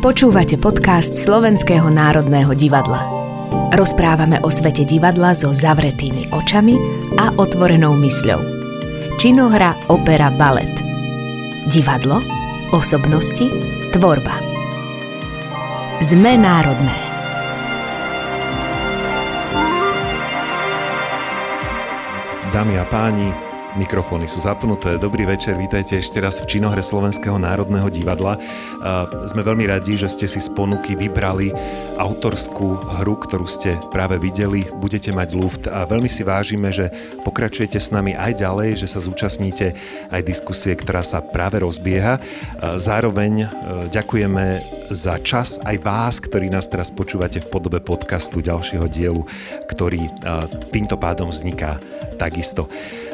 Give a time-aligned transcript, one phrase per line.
[0.00, 3.04] Počúvate podcast Slovenského národného divadla.
[3.76, 6.72] Rozprávame o svete divadla so zavretými očami
[7.20, 8.40] a otvorenou mysľou.
[9.20, 10.72] Činohra, opera, balet.
[11.68, 12.24] Divadlo,
[12.72, 13.44] osobnosti,
[13.92, 14.40] tvorba.
[16.00, 16.96] Sme národné.
[22.48, 24.98] Dámy a páni, Mikrofóny sú zapnuté.
[24.98, 28.34] Dobrý večer, vítajte ešte raz v činohre Slovenského národného divadla.
[29.30, 31.54] Sme veľmi radi, že ste si z ponuky vybrali
[31.94, 34.66] autorskú hru, ktorú ste práve videli.
[34.74, 36.90] Budete mať luft a veľmi si vážime, že
[37.22, 39.78] pokračujete s nami aj ďalej, že sa zúčastníte
[40.10, 42.18] aj diskusie, ktorá sa práve rozbieha.
[42.74, 43.48] Zároveň e,
[43.94, 49.22] ďakujeme za čas aj vás, ktorí nás teraz počúvate v podobe podcastu ďalšieho dielu,
[49.70, 50.10] ktorý e,
[50.74, 51.78] týmto pádom vzniká
[52.18, 52.66] takisto.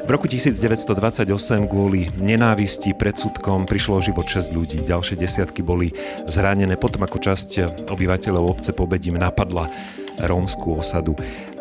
[0.02, 1.28] V roku 1928
[1.68, 5.92] kvôli nenávisti, predsudkom prišlo o život 6 ľudí, ďalšie desiatky boli
[6.24, 7.50] zranené potom ako časť
[7.92, 9.68] obyvateľov obce Pobedím napadla
[10.16, 11.12] rómskú osadu.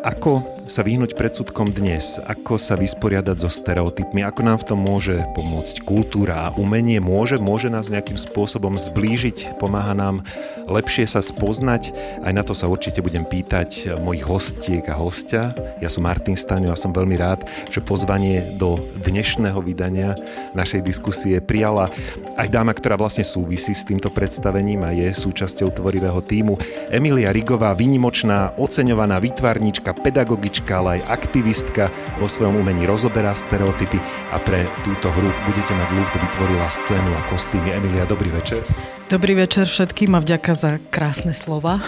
[0.05, 2.21] Ako sa vyhnúť predsudkom dnes?
[2.21, 4.21] Ako sa vysporiadať so stereotypmi?
[4.21, 7.01] Ako nám v tom môže pomôcť kultúra a umenie?
[7.01, 9.57] Môže, môže nás nejakým spôsobom zblížiť?
[9.57, 10.21] Pomáha nám
[10.69, 11.89] lepšie sa spoznať?
[12.21, 15.57] Aj na to sa určite budem pýtať mojich hostiek a hostia.
[15.81, 17.41] Ja som Martin Staňo a som veľmi rád,
[17.73, 20.13] že pozvanie do dnešného vydania
[20.53, 21.89] našej diskusie prijala
[22.37, 26.61] aj dáma, ktorá vlastne súvisí s týmto predstavením a je súčasťou tvorivého týmu.
[26.93, 33.99] Emilia Rigová, výnimočná, oceňovaná výtvarníčka, pedagogička, ale aj aktivistka vo svojom umení rozoberá stereotypy
[34.31, 37.71] a pre túto hru budete mať Luft vytvorila scénu a kostýmy.
[37.75, 38.61] Emilia, dobrý večer.
[39.07, 41.79] Dobrý večer všetkým a vďaka za krásne slova.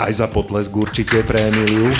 [0.00, 1.92] Aj za potlesk určite pre Emiliu.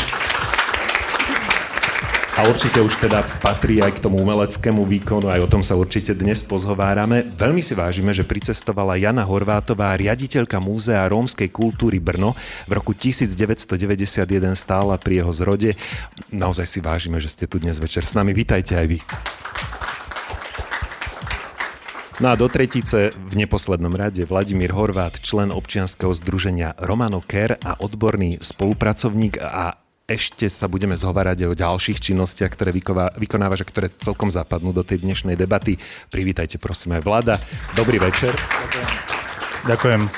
[2.41, 6.17] A určite už teda patrí aj k tomu umeleckému výkonu, aj o tom sa určite
[6.17, 7.29] dnes pozhovárame.
[7.37, 12.33] Veľmi si vážime, že pricestovala Jana Horvátová, riaditeľka Múzea rómskej kultúry Brno.
[12.65, 14.25] V roku 1991
[14.57, 15.77] stála pri jeho zrode.
[16.33, 18.33] Naozaj si vážime, že ste tu dnes večer s nami.
[18.33, 19.05] Vítajte aj vy.
[22.25, 27.81] No a do tretice v neposlednom rade Vladimír Horvát, člen občianskeho združenia Romano Ker a
[27.81, 29.80] odborný spolupracovník a
[30.11, 32.75] ešte sa budeme zhovárať aj o ďalších činnostiach, ktoré
[33.15, 35.79] vykonávaš a ktoré celkom zapadnú do tej dnešnej debaty.
[36.11, 37.35] Privítajte prosím aj vláda.
[37.79, 38.35] Dobrý večer.
[39.71, 40.11] Ďakujem.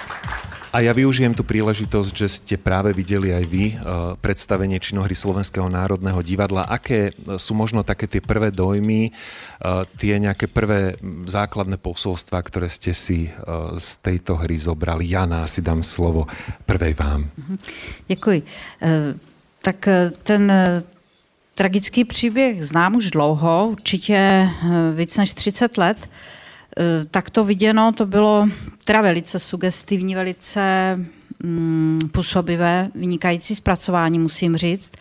[0.73, 5.69] A ja využijem tú príležitosť, že ste práve videli aj vy uh, predstavenie činohry Slovenského
[5.69, 6.65] národného divadla.
[6.65, 10.97] Aké sú možno také tie prvé dojmy, uh, tie nejaké prvé
[11.29, 15.13] základné posolstva, ktoré ste si uh, z tejto hry zobrali?
[15.13, 16.25] Jana, si dám slovo
[16.65, 17.29] prvej vám.
[18.09, 18.41] Děkuji.
[19.63, 20.83] Tak eh, ten eh,
[21.55, 24.49] tragický příběh znám už dlouho, určitě eh,
[24.95, 26.09] víc než 30 let.
[27.11, 28.49] Tak to viděno, to bylo
[28.85, 30.61] teda velice sugestivní, velice
[31.43, 34.93] mm, působivé, vynikající zpracování, musím říct.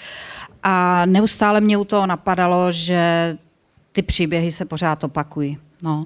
[0.63, 3.37] A neustále mě u toho napadalo, že
[3.91, 5.57] ty příběhy se pořád opakují.
[5.83, 6.05] No,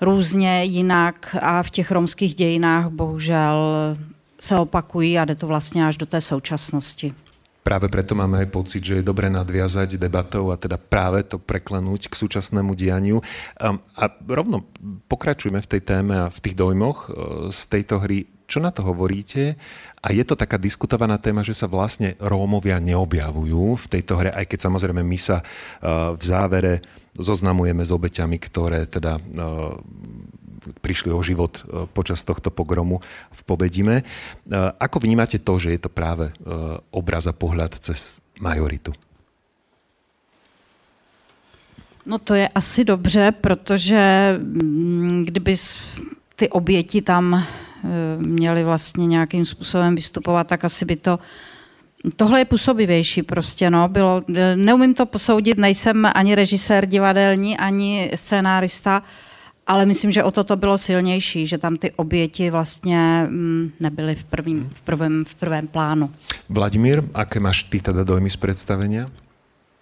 [0.00, 3.56] různě jinak a v těch romských dějinách bohužel
[4.38, 7.14] se opakují a jde to vlastně až do té současnosti.
[7.66, 12.06] Práve preto máme aj pocit, že je dobre nadviazať debatou a teda práve to preklenúť
[12.06, 13.18] k súčasnému dianiu.
[13.58, 14.70] A rovno
[15.10, 18.30] pokračujeme v tej téme a v tých dojmoch e, z tejto hry.
[18.46, 19.58] Čo na to hovoríte?
[19.98, 24.46] A je to taká diskutovaná téma, že sa vlastne Rómovia neobjavujú v tejto hre, aj
[24.46, 25.44] keď samozrejme my sa e,
[26.14, 26.86] v závere
[27.18, 29.22] zoznamujeme s obeťami, ktoré teda e,
[30.80, 33.00] prišli o život e, počas tohto pogromu
[33.30, 33.96] v Pobedime.
[34.00, 34.04] E,
[34.78, 36.32] ako vnímate to, že je to práve e,
[36.90, 38.92] obraz a pohľad cez majoritu?
[42.06, 45.56] No to je asi dobře, protože mm, kdyby
[46.36, 47.44] ty oběti tam
[48.18, 51.18] měly vlastně nějakým způsobem vystupovat, tak asi by to
[52.16, 54.22] Tohle je působivější prostě, no, bylo,
[54.54, 59.02] neumím to posoudit, nejsem ani režisér divadelní, ani scénárista,
[59.66, 64.14] ale myslím, že o to to bylo silnější, že tam ty oběti vlastně mm, nebyly
[64.14, 66.10] v, prvním, v, prvém, v prvém plánu.
[66.48, 69.10] Vladimír, aké máš ty teda dojmy z predstavenia?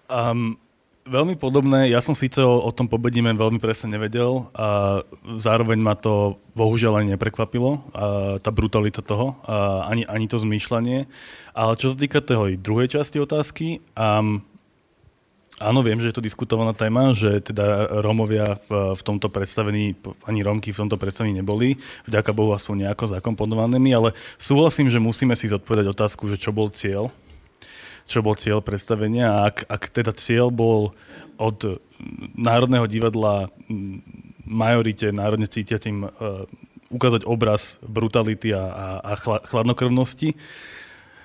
[0.05, 0.57] Um,
[1.05, 1.89] veľmi podobné.
[1.89, 5.01] Ja som síce o, o tom pobedíme veľmi presne nevedel a
[5.37, 11.05] zároveň ma to bohužiaľ ani neprekvapilo, a tá brutalita toho, a ani, ani to zmýšľanie.
[11.53, 14.41] Ale čo sa týka tej druhej časti otázky, um,
[15.55, 19.95] Áno, viem, že je to diskutovaná téma, že teda Rómovia v, v tomto predstavení,
[20.27, 21.79] ani Rómky v tomto predstavení neboli,
[22.11, 26.67] vďaka Bohu aspoň nejako zakomponovanými, ale súhlasím, že musíme si zodpovedať otázku, že čo bol
[26.75, 27.07] cieľ,
[28.03, 30.91] čo bol cieľ predstavenia a ak, ak teda cieľ bol
[31.39, 31.79] od
[32.35, 33.47] Národného divadla
[34.43, 36.03] majorite národne cítiacim
[36.91, 39.13] ukázať obraz brutality a, a, a
[39.47, 40.35] chladnokrvnosti,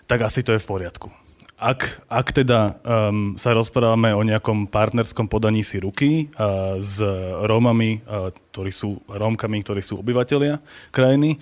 [0.06, 1.19] tak asi to je v poriadku.
[1.60, 7.04] Ak, ak teda um, sa rozprávame o nejakom partnerskom podaní si ruky uh, s
[7.44, 10.56] Rómami, uh, ktorí sú Rómkami, ktorí sú obyvateľia
[10.88, 11.36] krajiny,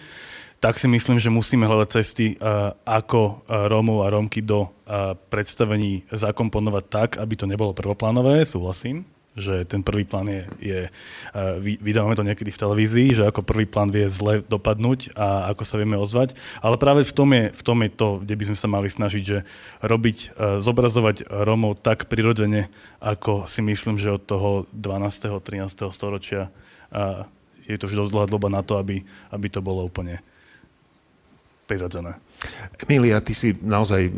[0.59, 5.15] tak si myslím, že musíme hľadať cesty, uh, ako uh, Rómov a Rómky do uh,
[5.31, 9.07] predstavení zakomponovať tak, aby to nebolo prvoplánové, súhlasím
[9.39, 10.81] že ten prvý plán je, je
[11.81, 15.79] vydávame to niekedy v televízii, že ako prvý plán vie zle dopadnúť a ako sa
[15.79, 16.35] vieme ozvať.
[16.61, 19.23] Ale práve v tom je, v tom je to, kde by sme sa mali snažiť,
[19.23, 19.39] že
[19.81, 22.69] robiť, e, zobrazovať Rómov tak prirodzene,
[22.99, 25.41] ako si myslím, že od toho 12.
[25.41, 25.95] 13.
[25.95, 26.51] storočia
[27.69, 30.25] je to už dosť dlhá doba na to, aby, aby to bolo úplne
[31.69, 32.17] prirodzené.
[32.81, 34.09] Emilia, ty si naozaj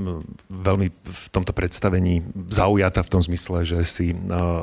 [0.46, 4.14] veľmi v tomto predstavení zaujata v tom zmysle, že si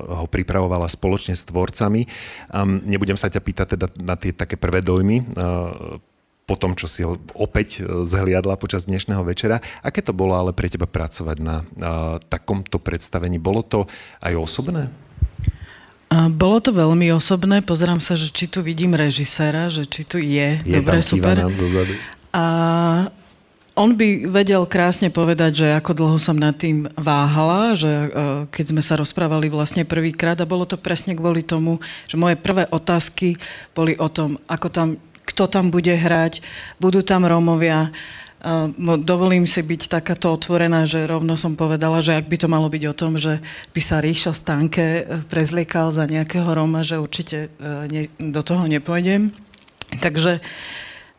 [0.08, 2.08] ho pripravovala spoločne s tvorcami.
[2.88, 5.28] Nebudem sa ťa pýtať teda na tie také prvé dojmy,
[6.48, 9.60] po tom, čo si ho opäť e, zhliadla počas dnešného večera.
[9.84, 11.68] Aké to bolo ale pre teba pracovať na
[12.32, 13.36] takomto predstavení?
[13.36, 13.84] Bolo to
[14.24, 14.88] aj osobné?
[16.32, 17.60] Bolo to veľmi osobné.
[17.60, 20.64] Pozerám sa, že či tu vidím režiséra, že či tu je.
[20.64, 21.36] Je Dobre, tam, super.
[21.36, 21.52] Nám.
[22.34, 22.44] A
[23.78, 28.08] on by vedel krásne povedať, že ako dlho som nad tým váhala, že e,
[28.50, 31.78] keď sme sa rozprávali vlastne prvýkrát a bolo to presne kvôli tomu,
[32.10, 33.38] že moje prvé otázky
[33.78, 34.88] boli o tom, ako tam,
[35.30, 36.42] kto tam bude hrať,
[36.82, 37.94] budú tam Rómovia,
[38.42, 42.74] e, dovolím si byť takáto otvorená, že rovno som povedala, že ak by to malo
[42.74, 43.46] byť o tom, že
[43.78, 47.54] by sa Ríšo Stanke e, prezliekal za nejakého Róma, že určite
[48.18, 49.30] do toho nepôjdem.
[50.02, 50.42] Takže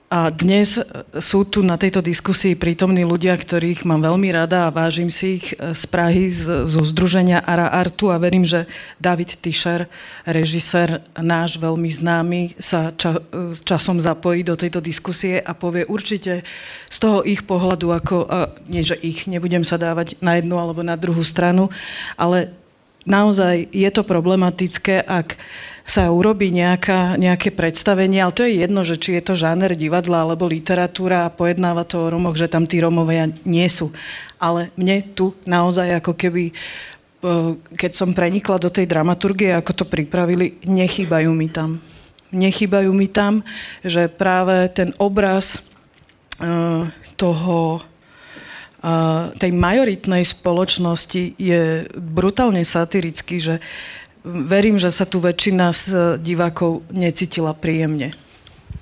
[0.08, 0.80] a dnes
[1.20, 5.52] sú tu na tejto diskusii prítomní ľudia, ktorých mám veľmi rada a vážim si ich
[5.52, 6.32] z Prahy,
[6.64, 8.64] zo Združenia Ara Artu a verím, že
[8.96, 9.84] David Tischer,
[10.24, 13.20] režisér náš veľmi známy, sa ča,
[13.60, 16.40] časom zapojí do tejto diskusie a povie určite
[16.88, 18.16] z toho ich pohľadu, ako,
[18.64, 21.68] nie že ich, nebudem sa dávať na jednu alebo na druhú stranu,
[22.16, 22.56] ale
[23.04, 25.36] naozaj je to problematické, ak
[25.88, 30.28] sa urobí nejaká, nejaké predstavenie, ale to je jedno, že či je to žáner divadla
[30.28, 33.88] alebo literatúra a pojednáva to o Romoch, že tam tí Romovia nie sú.
[34.36, 36.52] Ale mne tu naozaj ako keby
[37.74, 41.82] keď som prenikla do tej dramaturgie, ako to pripravili, nechýbajú mi tam.
[42.30, 43.42] Nechýbajú mi tam,
[43.82, 45.66] že práve ten obraz
[47.18, 47.82] toho
[49.34, 53.58] tej majoritnej spoločnosti je brutálne satirický, že
[54.24, 55.82] verím, že sa tu väčšina z
[56.22, 58.14] divákov necítila príjemne.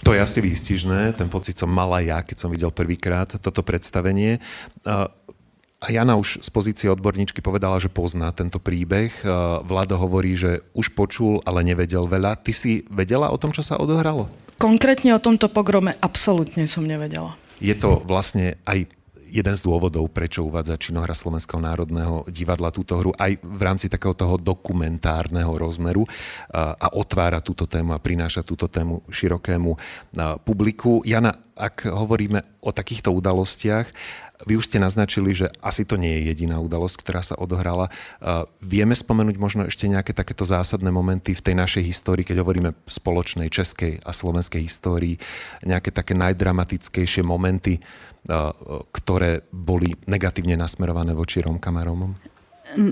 [0.03, 4.38] To je asi výstižné, ten pocit som mala ja, keď som videl prvýkrát toto predstavenie.
[4.87, 9.12] A Jana už z pozície odborníčky povedala, že pozná tento príbeh.
[9.67, 12.38] Vlado hovorí, že už počul, ale nevedel veľa.
[12.41, 14.31] Ty si vedela o tom, čo sa odohralo?
[14.56, 17.37] Konkrétne o tomto pogrome absolútne som nevedela.
[17.61, 18.88] Je to vlastne aj
[19.31, 24.14] jeden z dôvodov, prečo uvádza činohra Slovenského národného divadla túto hru aj v rámci takého
[24.14, 26.06] toho dokumentárneho rozmeru
[26.50, 29.76] a, otvára túto tému a prináša túto tému širokému
[30.46, 31.02] publiku.
[31.02, 33.88] Jana, ak hovoríme o takýchto udalostiach,
[34.44, 37.88] vy už ste naznačili, že asi to nie je jediná udalosť, ktorá sa odohrala.
[38.61, 43.49] Vieme spomenúť možno ešte nejaké takéto zásadné momenty v tej našej histórii, keď hovoríme spoločnej
[43.49, 45.17] českej a slovenskej histórii,
[45.65, 47.81] nejaké také najdramatickejšie momenty,
[48.93, 52.12] ktoré boli negatívne nasmerované voči Rómkam a Rómom?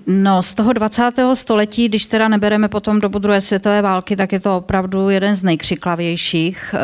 [0.06, 1.34] No, z toho 20.
[1.34, 5.42] století, když teda nebereme potom dobu druhé světové války, tak je to opravdu jeden z
[5.42, 6.78] nejkřiklavějších, e,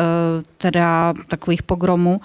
[0.57, 2.21] teda takových pogromů.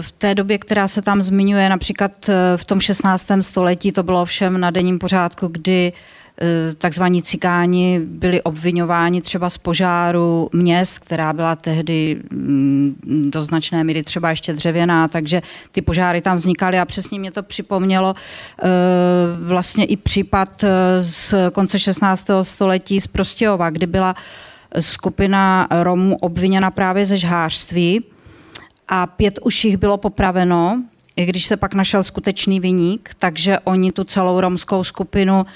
[0.00, 3.26] V té době, která se tam zmiňuje, například e, v tom 16.
[3.40, 5.92] století, to bylo všem na denním pořádku, kdy
[6.42, 13.84] Eh, takzvaní cikáni byli obvinováni třeba z požáru měst, která byla tehdy mm, do značné
[13.84, 15.42] míry třeba ještě dřevěná, takže
[15.72, 18.66] ty požáry tam vznikaly a přesně mě to připomnělo eh,
[19.46, 22.30] vlastně i případ eh, z konce 16.
[22.42, 24.14] století z Prostějova, kdy byla
[24.78, 28.04] skupina Romů obviněna právě ze žhářství
[28.90, 30.82] a pět už jich bylo popraveno,
[31.16, 35.46] i když se pak našel skutečný vyník, takže oni tu celou romskou skupinu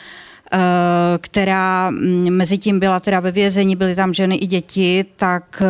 [0.52, 5.62] Eh, která mm, mezi tím byla teda ve vězení, byly tam ženy i děti, tak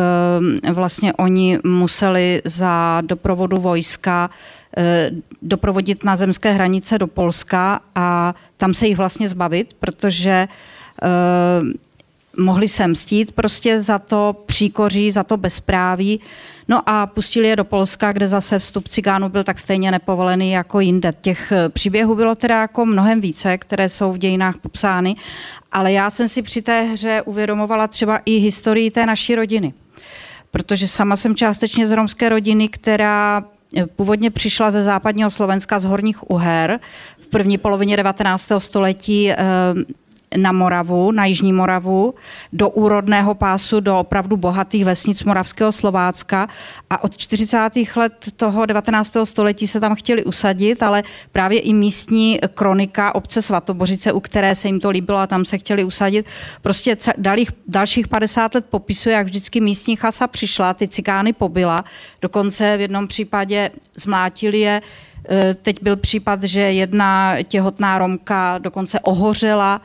[0.67, 4.29] eh, vlastně oni museli za doprovodu vojska
[4.77, 10.47] eh, doprovodit na zemské hranice do Polska a tam se jich vlastně zbavit, protože
[12.37, 16.19] mohli se mstít prostě za to příkoří, za to bezpráví.
[16.67, 20.79] No a pustili je do Polska, kde zase vstup cigánů byl tak stejně nepovolený jako
[20.79, 21.11] jinde.
[21.21, 25.15] Těch eh, příběhů bylo teda jako mnohem více, které jsou v dějinách popsány,
[25.71, 29.73] ale já jsem si při té hře uvědomovala třeba i historii té naší rodiny
[30.51, 33.43] protože sama jsem částečně z romské rodiny, která
[33.95, 36.79] původně přišla ze západního Slovenska z Horních Uher
[37.17, 38.51] v první polovině 19.
[38.57, 39.31] století
[40.37, 42.13] na Moravu, na Jižní Moravu,
[42.53, 46.47] do úrodného pásu, do opravdu bohatých vesnic Moravského Slovácka
[46.89, 47.69] a od 40.
[47.95, 49.17] let toho 19.
[49.23, 54.67] století se tam chtěli usadit, ale právě i místní kronika obce Svatobořice, u které se
[54.67, 56.25] jim to líbilo a tam se chtěli usadit,
[56.61, 61.83] prostě dalých, dalších 50 let popisuje, jak vždycky místní chasa přišla, ty cikány pobila,
[62.21, 64.81] dokonce v jednom případě zmlátili je
[65.29, 69.81] e, Teď byl případ, že jedna těhotná Romka dokonce ohořela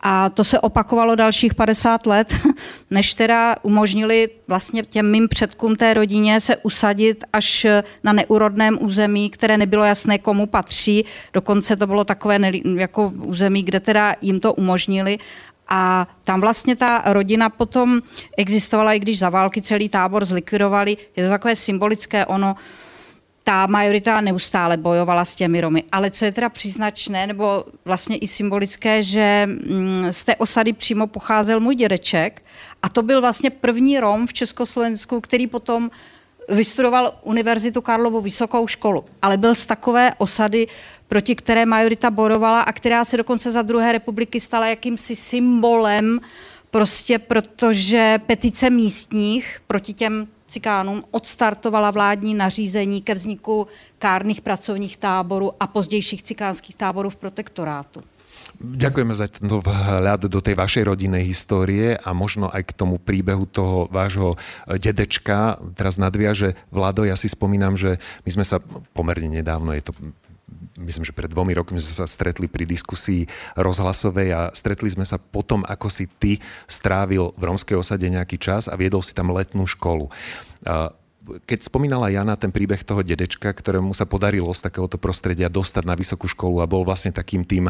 [0.00, 2.34] a to se opakovalo dalších 50 let,
[2.90, 7.66] než teda umožnili vlastně těm mým předkům té rodině se usadit až
[8.04, 11.04] na neúrodném území, které nebylo jasné, komu patří.
[11.32, 12.38] Dokonce to bylo takové
[12.76, 15.18] jako území, kde teda jim to umožnili.
[15.68, 18.00] A tam vlastně ta rodina potom
[18.36, 20.96] existovala, i když za války celý tábor zlikvidovali.
[21.16, 22.56] Je to takové symbolické, ono
[23.48, 25.84] ta majorita neustále bojovala s těmi Romy.
[25.92, 31.06] Ale co je teda příznačné, nebo vlastně i symbolické, že mm, z té osady přímo
[31.06, 32.42] pocházel můj dědeček
[32.82, 35.90] a to byl vlastně první Rom v Československu, který potom
[36.48, 40.66] vystudoval Univerzitu Karlovu vysokou školu, ale byl z takové osady,
[41.06, 46.18] proti které majorita borovala a která se dokonce za druhé republiky stala jakýmsi symbolem,
[46.70, 53.66] prostě protože petice místních proti těm cikánům odstartovala vládní nařízení ke vzniku
[53.98, 58.00] kárnych pracovních táborů a pozdějších cikánskych táborů v protektorátu.
[58.58, 63.46] Ďakujeme za tento vhľad do tej vašej rodinnej histórie a možno aj k tomu príbehu
[63.46, 64.34] toho vášho
[64.66, 65.58] dedečka.
[65.78, 68.58] Teraz nadviaže Vlado, ja si spomínam, že my sme sa
[68.94, 69.92] pomerne nedávno, je to
[70.78, 73.26] myslím, že pred dvomi rokmi sme sa stretli pri diskusii
[73.58, 76.38] rozhlasovej a stretli sme sa potom, ako si ty
[76.70, 80.08] strávil v romskej osade nejaký čas a viedol si tam letnú školu.
[81.44, 85.92] Keď spomínala Jana ten príbeh toho dedečka, ktorému sa podarilo z takéhoto prostredia dostať na
[85.92, 87.68] vysokú školu a bol vlastne takým tým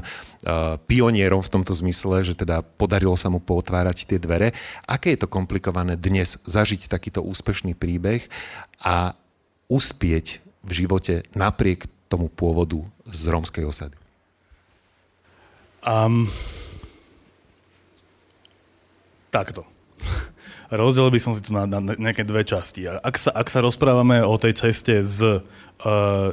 [0.87, 4.55] pionierom v tomto zmysle, že teda podarilo sa mu pootvárať tie dvere.
[4.87, 8.31] Aké je to komplikované dnes zažiť takýto úspešný príbeh
[8.79, 9.19] a
[9.67, 13.97] uspieť v živote napriek tomu pôvodu z rómskej osady?
[15.85, 16.27] Um,
[19.31, 19.63] takto.
[20.69, 22.85] Rozdelil by som si to na, na nejaké dve časti.
[22.85, 26.29] Ak sa, ak sa rozprávame o tej ceste z, uh,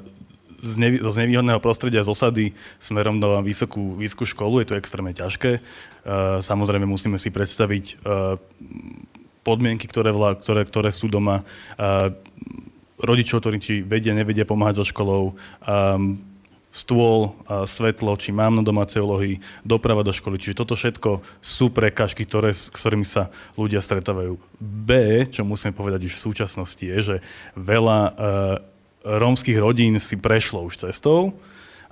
[0.60, 5.15] z, nevý, zo znevýhodného prostredia z osady smerom do vysokú, vysokú školu, je to extrémne
[5.15, 5.63] ťažké.
[6.03, 8.36] Uh, samozrejme musíme si predstaviť uh,
[9.48, 11.48] podmienky, ktoré, vla, ktoré, ktoré sú doma.
[11.79, 12.12] Uh,
[13.00, 15.36] rodičov, ktorí či vedia, nevedia pomáhať so školou,
[15.66, 16.20] um,
[16.75, 20.36] stôl, uh, svetlo, či mám na domácej úlohy, doprava do školy.
[20.36, 24.36] Čiže toto všetko sú prekažky, ktoré, s ktorými sa ľudia stretávajú.
[24.60, 27.16] B, čo musím povedať už v súčasnosti, je, že
[27.56, 28.14] veľa uh,
[29.06, 31.32] rómskych rodín si prešlo už cestou,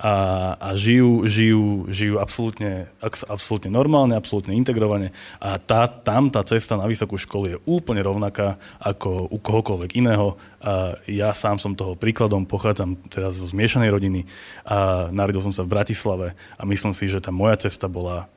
[0.03, 0.15] a,
[0.59, 2.91] a žijú, žijú, žijú absolútne,
[3.31, 8.59] absolútne normálne, absolútne integrovane a tá, tam tá cesta na vysokú školu je úplne rovnaká
[8.83, 10.35] ako u kohokoľvek iného.
[10.59, 14.21] A ja sám som toho príkladom, pochádzam teda zo zmiešanej rodiny
[14.67, 18.27] a narodil som sa v Bratislave a myslím si, že tá moja cesta bola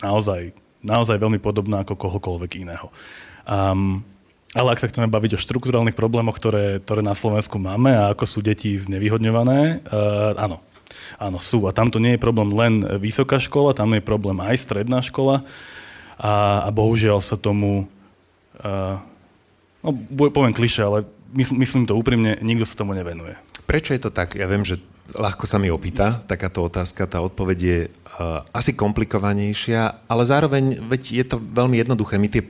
[0.00, 2.88] naozaj, naozaj veľmi podobná ako kohokoľvek iného.
[3.44, 4.00] Um,
[4.56, 8.24] ale ak sa chceme baviť o štruktúrálnych problémoch, ktoré, ktoré na Slovensku máme a ako
[8.24, 10.64] sú deti znevýhodňované, uh, áno,
[11.20, 11.64] Áno, sú.
[11.68, 15.44] A tam to nie je problém len vysoká škola, tam je problém aj stredná škola.
[16.18, 17.86] A, a bohužiaľ sa tomu,
[18.60, 18.96] uh,
[19.84, 19.88] no
[20.34, 23.38] poviem kliše, ale mysl, myslím to úprimne, nikto sa tomu nevenuje.
[23.68, 24.34] Prečo je to tak?
[24.34, 24.80] Ja viem, že
[25.12, 31.02] ľahko sa mi opýta takáto otázka, tá odpoveď je uh, asi komplikovanejšia, ale zároveň veď
[31.22, 32.18] je to veľmi jednoduché.
[32.18, 32.42] My tie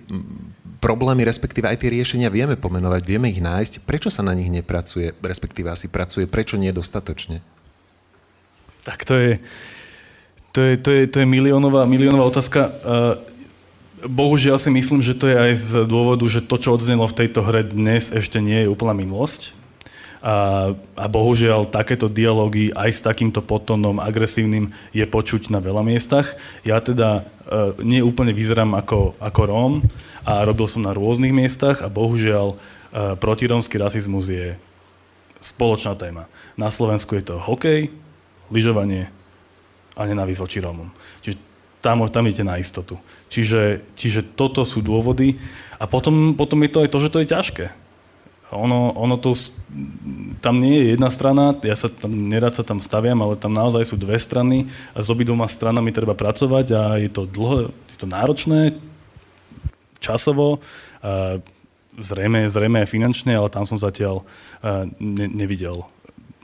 [0.79, 3.83] problémy, respektíve aj tie riešenia vieme pomenovať, vieme ich nájsť.
[3.85, 7.43] Prečo sa na nich nepracuje, respektíve asi pracuje, prečo nie dostatočne?
[8.89, 9.33] Tak to je,
[10.57, 12.73] to je, to je, to je miliónová, miliónová otázka.
[14.01, 17.45] Bohužiaľ si myslím, že to je aj z dôvodu, že to, čo odznelo v tejto
[17.45, 19.53] hre dnes, ešte nie je úplná minulosť.
[20.25, 26.41] A, a bohužiaľ takéto dialógy aj s takýmto potónom agresívnym je počuť na veľa miestach.
[26.65, 29.73] Ja teda uh, nie úplne vyzerám ako, ako Róm
[30.25, 34.57] a robil som na rôznych miestach a bohužiaľ uh, protirómsky rasizmus je
[35.45, 36.25] spoločná téma.
[36.57, 37.93] Na Slovensku je to hokej,
[38.49, 39.13] lyžovanie
[39.99, 40.89] a nenávisť voči Rómom.
[41.25, 41.37] Čiže
[41.83, 42.99] tam, tam idete na istotu.
[43.31, 45.39] Čiže, čiže toto sú dôvody.
[45.79, 47.67] A potom, potom je to aj to, že to je ťažké.
[48.49, 49.37] Ono, ono to,
[50.41, 53.85] tam nie je jedna strana, ja sa tam, nerad sa tam staviam, ale tam naozaj
[53.85, 58.09] sú dve strany a s obidvoma stranami treba pracovať a je to dlho, je to
[58.09, 58.81] náročné,
[60.01, 60.65] časovo.
[62.01, 64.25] Zrejme, zrejme aj finančne, ale tam som zatiaľ
[64.97, 65.85] ne, nevidel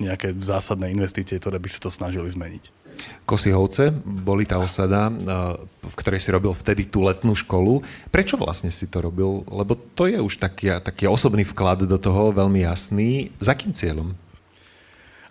[0.02, 2.84] nejaké zásadné investície, ktoré by sa to snažili zmeniť.
[3.26, 5.10] Kosihovce boli tá osada,
[5.82, 7.82] v ktorej si robil vtedy tú letnú školu.
[8.14, 9.42] Prečo vlastne si to robil?
[9.50, 13.34] Lebo to je už taký, taký osobný vklad do toho, veľmi jasný.
[13.42, 14.14] Za akým cieľom?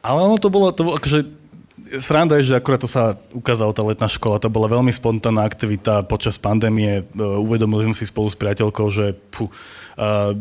[0.04, 1.44] Ale ono to bolo, to bolo akože
[1.84, 6.08] Sranda je, že akurát to sa ukázala tá letná škola, to bola veľmi spontánna aktivita
[6.08, 7.04] počas pandémie.
[7.04, 10.32] E, uvedomili sme si spolu s priateľkou, že pú, uh,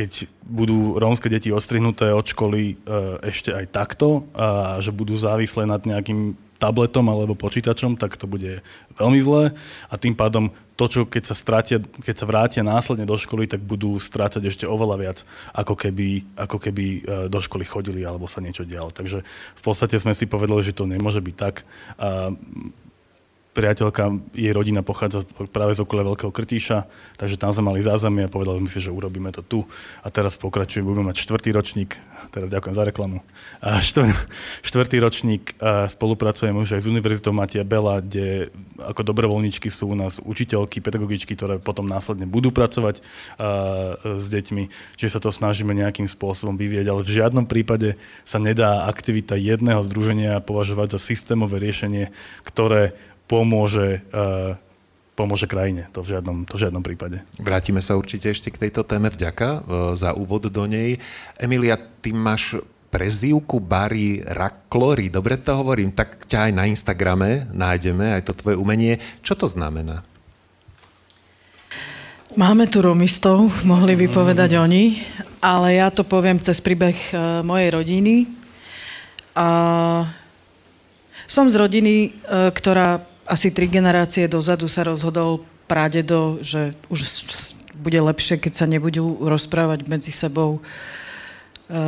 [0.00, 5.68] keď budú rómske deti ostrihnuté od školy uh, ešte aj takto a že budú závislé
[5.68, 8.60] nad nejakým tabletom alebo počítačom, tak to bude
[9.00, 9.56] veľmi zlé
[9.88, 13.60] a tým pádom to, čo keď sa, stratia, keď sa vrátia následne do školy, tak
[13.64, 15.18] budú strácať ešte oveľa viac,
[15.52, 18.88] ako keby, ako keby e, do školy chodili alebo sa niečo dialo.
[18.88, 19.20] Takže
[19.56, 21.68] v podstate sme si povedali, že to nemôže byť tak.
[22.00, 22.32] A
[23.50, 26.86] priateľka, jej rodina pochádza práve z okolia Veľkého Krtíša,
[27.18, 29.60] takže tam sme mali zázemie a povedali sme si, že urobíme to tu.
[30.06, 31.98] A teraz pokračujeme, budeme mať štvrtý ročník,
[32.30, 33.18] teraz ďakujem za reklamu,
[33.58, 34.14] a štvr,
[34.62, 39.96] štvrtý ročník a spolupracujeme už aj s Univerzitou Matia Bela, kde ako dobrovoľníčky sú u
[39.98, 43.02] nás učiteľky, pedagogičky, ktoré potom následne budú pracovať
[43.36, 48.38] a, s deťmi, čiže sa to snažíme nejakým spôsobom vyvieť, ale v žiadnom prípade sa
[48.38, 52.14] nedá aktivita jedného združenia považovať za systémové riešenie,
[52.46, 52.94] ktoré
[53.30, 54.58] pomôže, uh,
[55.14, 55.86] pomôže krajine.
[55.94, 57.22] To v, žiadnom, to v žiadnom prípade.
[57.38, 59.06] Vrátime sa určite ešte k tejto téme.
[59.06, 59.60] Vďaka uh,
[59.94, 60.98] za úvod do nej.
[61.38, 62.58] Emilia, ty máš
[62.90, 68.58] prezývku Barry Raklory, dobre to hovorím, tak ťa aj na Instagrame nájdeme, aj to tvoje
[68.58, 68.98] umenie.
[69.22, 70.02] Čo to znamená?
[72.34, 75.06] Máme tu romistov, mohli by povedať oni,
[75.38, 78.26] ale ja to poviem cez príbeh uh, mojej rodiny.
[79.38, 79.46] A
[81.30, 87.06] som z rodiny, ktorá asi tri generácie dozadu sa rozhodol pradedo, že už
[87.78, 90.60] bude lepšie, keď sa nebudú rozprávať medzi sebou e,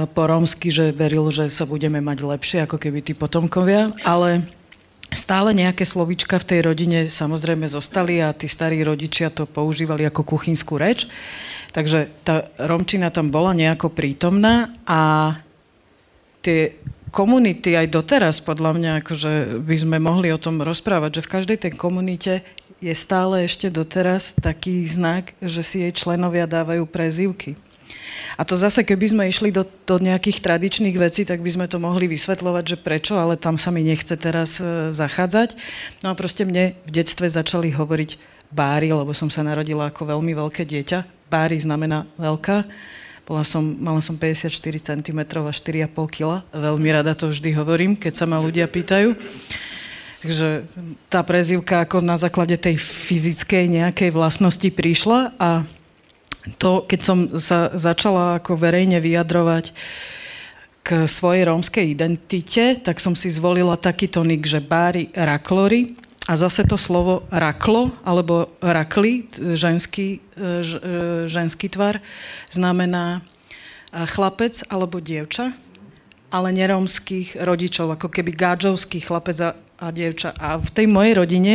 [0.07, 4.47] po rómsky, že veril, že sa budeme mať lepšie, ako keby tí potomkovia, ale
[5.13, 10.25] stále nejaké slovička v tej rodine samozrejme zostali a tí starí rodičia to používali ako
[10.25, 11.05] kuchynskú reč.
[11.75, 15.35] Takže tá romčina tam bola nejako prítomná a
[16.41, 16.77] tie
[17.13, 21.59] komunity aj doteraz, podľa mňa, akože by sme mohli o tom rozprávať, že v každej
[21.69, 22.41] tej komunite
[22.83, 27.55] je stále ešte doteraz taký znak, že si jej členovia dávajú prezývky.
[28.41, 31.77] A to zase, keby sme išli do, do nejakých tradičných vecí, tak by sme to
[31.77, 35.55] mohli vysvetľovať, že prečo, ale tam sa mi nechce teraz e, zachádzať.
[36.01, 38.17] No a proste mne v detstve začali hovoriť
[38.53, 41.29] bári, lebo som sa narodila ako veľmi veľké dieťa.
[41.29, 42.65] Bári znamená veľká.
[43.23, 44.51] Bola som, mala som 54
[44.83, 46.43] cm a 4,5 kg.
[46.51, 49.15] Veľmi rada to vždy hovorím, keď sa ma ľudia pýtajú.
[50.23, 50.67] Takže
[51.11, 55.67] tá prezivka ako na základe tej fyzickej nejakej vlastnosti prišla a
[56.59, 59.75] to, keď som sa začala ako verejne vyjadrovať
[60.83, 66.63] k svojej rómskej identite, tak som si zvolila taký tonik, že bári raklory, a zase
[66.63, 69.27] to slovo raklo, alebo rakli,
[69.59, 70.79] ženský, e, e,
[71.27, 71.99] ženský tvar,
[72.47, 75.51] znamená e, chlapec alebo dievča,
[76.31, 79.51] ale nerómskych rodičov, ako keby gádžovský chlapec a,
[79.83, 80.31] a dievča.
[80.39, 81.55] A v tej mojej rodine,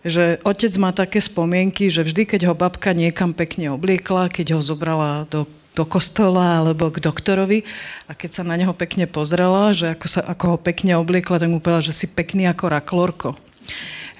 [0.00, 4.60] že otec má také spomienky, že vždy, keď ho babka niekam pekne obliekla, keď ho
[4.64, 5.44] zobrala do
[5.74, 7.66] do kostola alebo k doktorovi
[8.06, 11.50] a keď sa na neho pekne pozrela, že ako, sa, ako ho pekne obliekla, tak
[11.50, 13.30] mu povedala, že si pekný ako raklorko.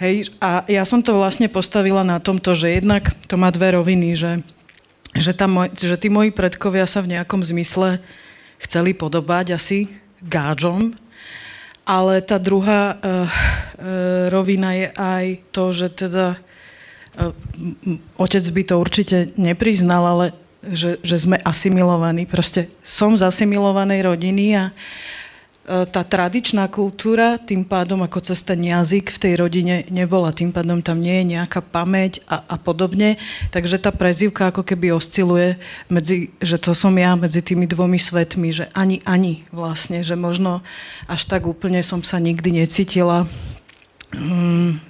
[0.02, 4.18] Hej, a ja som to vlastne postavila na tomto, že jednak to má dve roviny,
[4.18, 4.42] že,
[5.14, 8.02] že, tam, že tí moji predkovia sa v nejakom zmysle
[8.59, 9.87] chceli podobať asi
[10.18, 10.90] gáčom,
[11.87, 13.28] ale tá druhá uh, uh,
[14.33, 20.26] rovina je aj to, že teda uh, otec by to určite nepriznal, ale
[20.64, 22.24] že, že sme asimilovaní.
[22.24, 24.64] Proste som z asimilovanej rodiny a
[25.64, 30.29] tá tradičná kultúra tým pádom ako cez ten jazyk v tej rodine nebola.
[30.29, 33.16] Tým pádom tam nie je nejaká pamäť a, a podobne.
[33.48, 35.57] Takže tá prezivka ako keby osciluje
[35.88, 40.61] medzi, že to som ja medzi tými dvomi svetmi, že ani, ani vlastne, že možno
[41.09, 43.24] až tak úplne som sa nikdy necítila
[44.12, 44.85] hmm,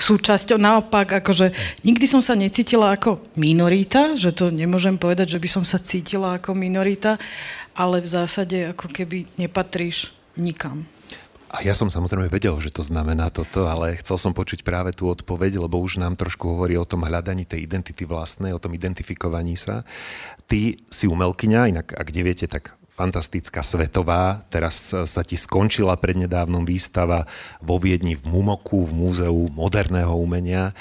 [0.00, 0.56] súčasťou.
[0.56, 1.52] Naopak, akože
[1.84, 6.40] nikdy som sa necítila ako minorita, že to nemôžem povedať, že by som sa cítila
[6.40, 7.20] ako minorita,
[7.76, 10.88] ale v zásade ako keby nepatríš nikam.
[11.46, 15.06] A ja som samozrejme vedel, že to znamená toto, ale chcel som počuť práve tú
[15.06, 19.54] odpoveď, lebo už nám trošku hovorí o tom hľadaní tej identity vlastnej, o tom identifikovaní
[19.54, 19.86] sa.
[20.50, 24.42] Ty si umelkyňa, inak ak neviete, tak fantastická svetová.
[24.48, 27.28] Teraz sa ti skončila prednedávnom výstava
[27.62, 30.74] vo Viedni v Mumoku, v Múzeu moderného umenia.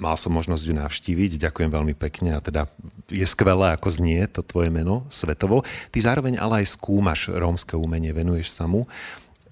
[0.00, 2.64] Mal som možnosť ju navštíviť, ďakujem veľmi pekne a teda
[3.12, 5.68] je skvelé, ako znie to tvoje meno svetovo.
[5.92, 8.88] Ty zároveň ale aj skúmaš rómske umenie, venuješ sa mu.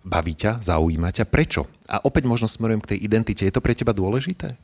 [0.00, 1.28] Baví ťa, zaujíma ťa.
[1.28, 1.68] Prečo?
[1.84, 3.44] A opäť možno smerujem k tej identite.
[3.44, 4.56] Je to pre teba dôležité?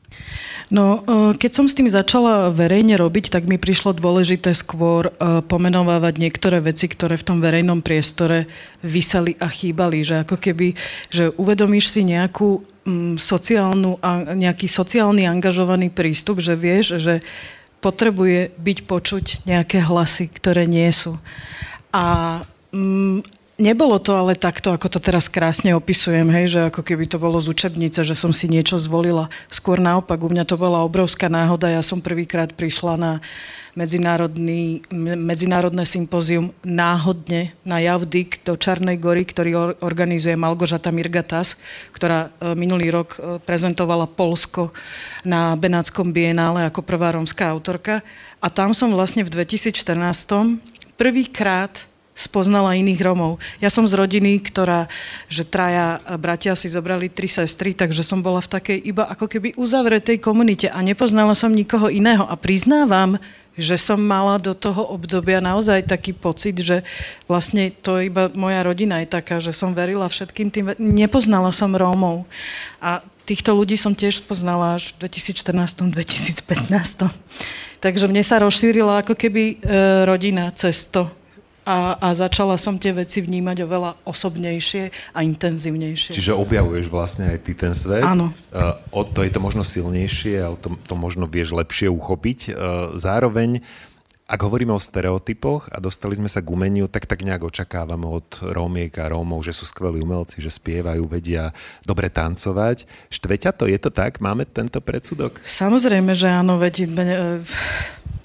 [0.73, 5.45] No, e, keď som s tým začala verejne robiť, tak mi prišlo dôležité skôr e,
[5.45, 8.49] pomenovávať niektoré veci, ktoré v tom verejnom priestore
[8.81, 10.01] vyseli a chýbali.
[10.01, 10.73] Že ako keby,
[11.13, 12.65] že uvedomíš si nejakú
[13.19, 13.99] sociálnu,
[14.33, 17.19] nejaký sociálny angažovaný prístup, že vieš, že
[17.83, 21.19] potrebuje byť počuť nejaké hlasy, ktoré nie sú.
[21.93, 22.41] A
[22.73, 27.17] mm, Nebolo to ale takto, ako to teraz krásne opisujem, hej, že ako keby to
[27.17, 29.33] bolo z učebnice, že som si niečo zvolila.
[29.49, 31.65] Skôr naopak, u mňa to bola obrovská náhoda.
[31.65, 33.11] Ja som prvýkrát prišla na
[33.73, 41.57] medzinárodný, medzinárodné sympózium náhodne na Javdik do Čarnej gory, ktorý organizuje Malgožata Mirgatas,
[41.97, 44.69] ktorá e, minulý rok e, prezentovala Polsko
[45.25, 48.05] na Benátskom bienále ako prvá rómska autorka.
[48.37, 49.81] A tam som vlastne v 2014
[50.93, 53.37] prvýkrát spoznala iných Romov.
[53.61, 54.89] Ja som z rodiny, ktorá,
[55.29, 59.53] že traja bratia si zobrali tri sestry, takže som bola v takej iba ako keby
[59.53, 62.25] uzavretej komunite a nepoznala som nikoho iného.
[62.25, 63.21] A priznávam,
[63.57, 66.85] že som mala do toho obdobia naozaj taký pocit, že
[67.25, 72.25] vlastne to iba moja rodina je taká, že som verila všetkým tým, nepoznala som Rómov.
[72.81, 77.09] A týchto ľudí som tiež poznala až v 2014-2015.
[77.77, 79.55] Takže mne sa rozšírila ako keby e,
[80.05, 81.09] rodina cez to,
[81.67, 86.15] a, a začala som tie veci vnímať oveľa osobnejšie a intenzívnejšie.
[86.15, 88.07] Čiže objavuješ vlastne aj ty ten svet.
[88.07, 88.31] Áno.
[88.55, 92.55] Uh, o to je to možno silnejšie a o to, to možno vieš lepšie uchopiť.
[92.55, 93.59] Uh, zároveň
[94.27, 98.27] ak hovoríme o stereotypoch a dostali sme sa k umeniu, tak tak nejak očakávame od
[98.43, 101.55] Rómiek a Rómov, že sú skvelí umelci, že spievajú, vedia
[101.87, 102.83] dobre tancovať.
[103.07, 103.71] Štveťa to?
[103.71, 104.19] Je to tak?
[104.19, 105.39] Máme tento predsudok?
[105.47, 106.91] Samozrejme, že áno, veď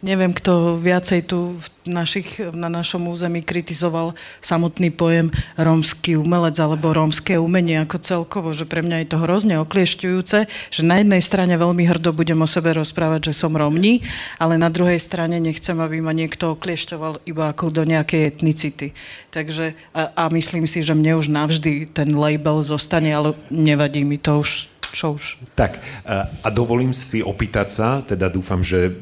[0.02, 6.94] Neviem, kto viacej tu v našich, na našom území kritizoval samotný pojem rómsky umelec alebo
[6.94, 11.54] rómske umenie ako celkovo, že pre mňa je to hrozne okliešťujúce, že na jednej strane
[11.58, 14.06] veľmi hrdo budem o sebe rozprávať, že som romní,
[14.38, 18.94] ale na druhej strane nechcem, aby ma niekto okliešťoval iba ako do nejakej etnicity.
[19.34, 24.18] Takže a, a myslím si, že mne už navždy ten label zostane, ale nevadí mi
[24.18, 25.40] to už čo už.
[25.56, 25.80] Tak,
[26.44, 28.92] a dovolím si opýtať sa, teda dúfam, že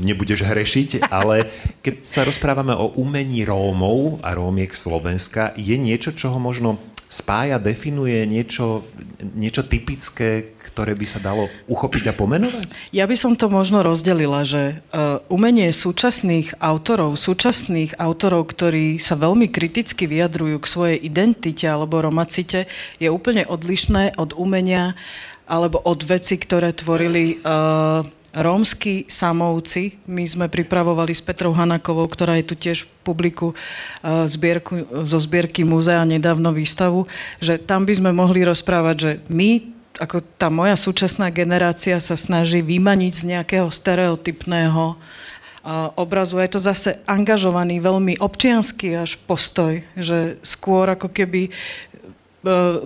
[0.00, 1.48] nebudeš hrešiť, ale
[1.80, 7.62] keď sa rozprávame o umení Rómov a Rómiek Slovenska, je niečo, čo ho možno spája,
[7.62, 8.82] definuje niečo,
[9.22, 12.92] niečo typické, ktoré by sa dalo uchopiť a pomenovať?
[12.92, 19.14] Ja by som to možno rozdelila, že uh, umenie súčasných autorov, súčasných autorov, ktorí sa
[19.16, 22.66] veľmi kriticky vyjadrujú k svojej identite alebo romacite,
[22.98, 24.98] je úplne odlišné od umenia
[25.46, 28.02] alebo od veci, ktoré tvorili uh,
[28.36, 29.96] rómsky samovci.
[30.04, 35.64] My sme pripravovali s Petrou Hanakovou, ktorá je tu tiež publiku e, zbierku, zo zbierky
[35.64, 37.08] múzea nedávno výstavu,
[37.40, 39.50] že tam by sme mohli rozprávať, že my
[39.96, 44.96] ako tá moja súčasná generácia sa snaží vymaniť z nejakého stereotypného e,
[45.96, 46.36] obrazu.
[46.44, 51.48] Je to zase angažovaný, veľmi občianský až postoj, že skôr ako keby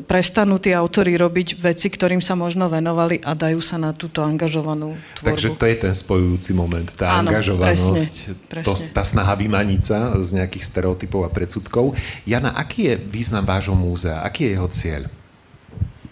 [0.08, 4.96] prestanú tí autory robiť veci, ktorým sa možno venovali a dajú sa na túto angažovanú
[5.20, 5.28] tvorbu.
[5.28, 8.66] Takže to je ten spojujúci moment, tá Áno, angažovanosť, presne, presne.
[8.66, 11.92] To, tá snaha vymaniť sa z nejakých stereotypov a predsudkov.
[12.24, 14.24] Jana, aký je význam vášho múzea?
[14.24, 15.02] Aký je jeho cieľ?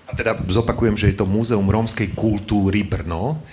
[0.09, 3.44] A teda zopakujem, že je to Múzeum rómskej kultúry Brno.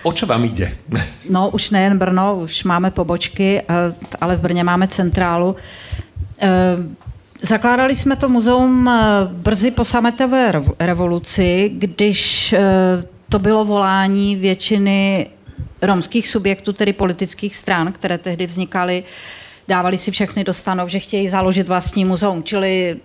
[0.00, 0.72] O čo vám ide?
[1.32, 3.64] No, už nejen Brno, už máme pobočky,
[4.20, 5.56] ale v Brně máme centrálu.
[7.40, 12.60] Zakládali jsme to muzeum eh, brzy po sametové revoluci, když eh,
[13.28, 15.26] to bylo volání většiny
[15.82, 19.04] romských subjektů, tedy politických stran, které tehdy vznikaly,
[19.68, 22.42] dávali si všechny do stanov, že chtějí založit vlastní muzeum.
[22.42, 22.96] Čili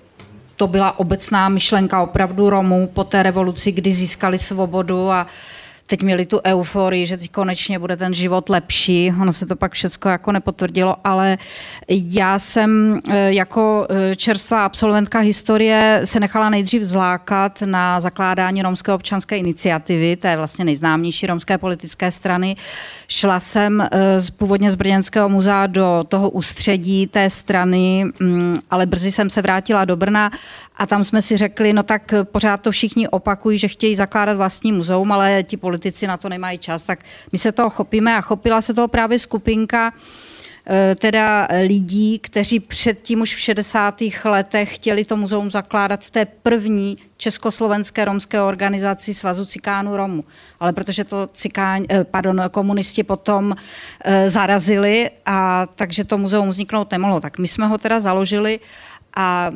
[0.55, 5.29] to byla obecná myšlenka opravdu Romů po té revoluci, kdy získali svobodu a uh,
[5.89, 9.11] teď měli tu euforii, že teď konečně bude ten život lepší.
[9.21, 11.37] Ono se to pak všechno jako nepotvrdilo, ale
[11.87, 18.93] já jsem e, jako e, čerstvá absolventka historie se nechala nejdřív zlákat na zakládání romské
[18.93, 22.55] občanské iniciativy, je vlastně nejznámější romské politické strany.
[23.07, 23.87] Šla jsem e,
[24.37, 29.85] původně z Brněnského muzea do toho ústředí té strany, mm, ale brzy jsem se vrátila
[29.85, 30.31] do Brna
[30.77, 34.71] a tam jsme si řekli, no tak pořád to všichni opakují, že chtějí zakládat vlastní
[34.71, 36.99] muzeum, ale ti politici na to nemají čas, tak
[37.31, 39.93] my se toho chopíme a chopila se toho právě skupinka
[40.65, 44.01] eh, teda lidí, kteří předtím už v 60.
[44.25, 50.23] letech chtěli to muzeum zakládat v té první československé romské organizaci Svazu cikánů Romu.
[50.59, 53.55] Ale protože to cikán, eh, pardon, komunisti potom
[54.27, 57.19] zarazili, a takže to muzeum vzniknout nemohlo.
[57.19, 58.59] Tak my jsme ho teda založili
[59.15, 59.51] a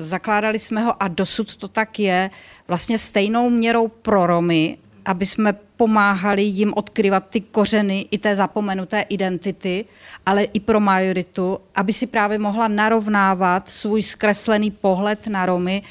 [0.00, 2.30] zakládali jsme ho a dosud to tak je
[2.68, 9.00] vlastně stejnou měrou pro Romy aby jsme pomáhali jim odkryvat ty kořeny i té zapomenuté
[9.00, 9.84] identity,
[10.26, 15.82] ale i pro majoritu, aby si právě mohla narovnávat svůj zkreslený pohled na Romy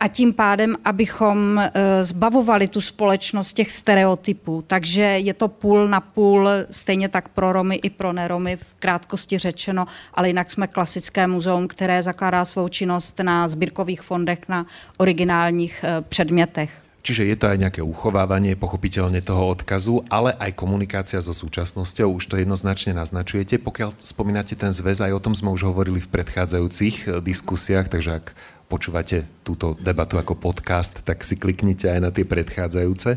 [0.00, 1.70] a tím pádem, abychom e,
[2.04, 4.64] zbavovali tu společnost těch stereotypů.
[4.66, 9.38] Takže je to půl na půl, stejně tak pro Romy i pro neromy, v krátkosti
[9.38, 14.66] řečeno, ale jinak jsme klasické muzeum, které zakládá svou činnost na sbírkových fondech, na
[14.96, 16.87] originálních e, předmětech.
[16.98, 22.24] Čiže je to aj nejaké uchovávanie pochopiteľne toho odkazu, ale aj komunikácia so súčasnosťou, už
[22.26, 23.62] to jednoznačne naznačujete.
[23.62, 28.18] Pokiaľ spomínate ten zväz, aj o tom sme už hovorili v predchádzajúcich eh, diskusiách, takže
[28.18, 28.26] ak
[28.68, 33.16] počúvate túto debatu ako podcast, tak si kliknite aj na tie predchádzajúce.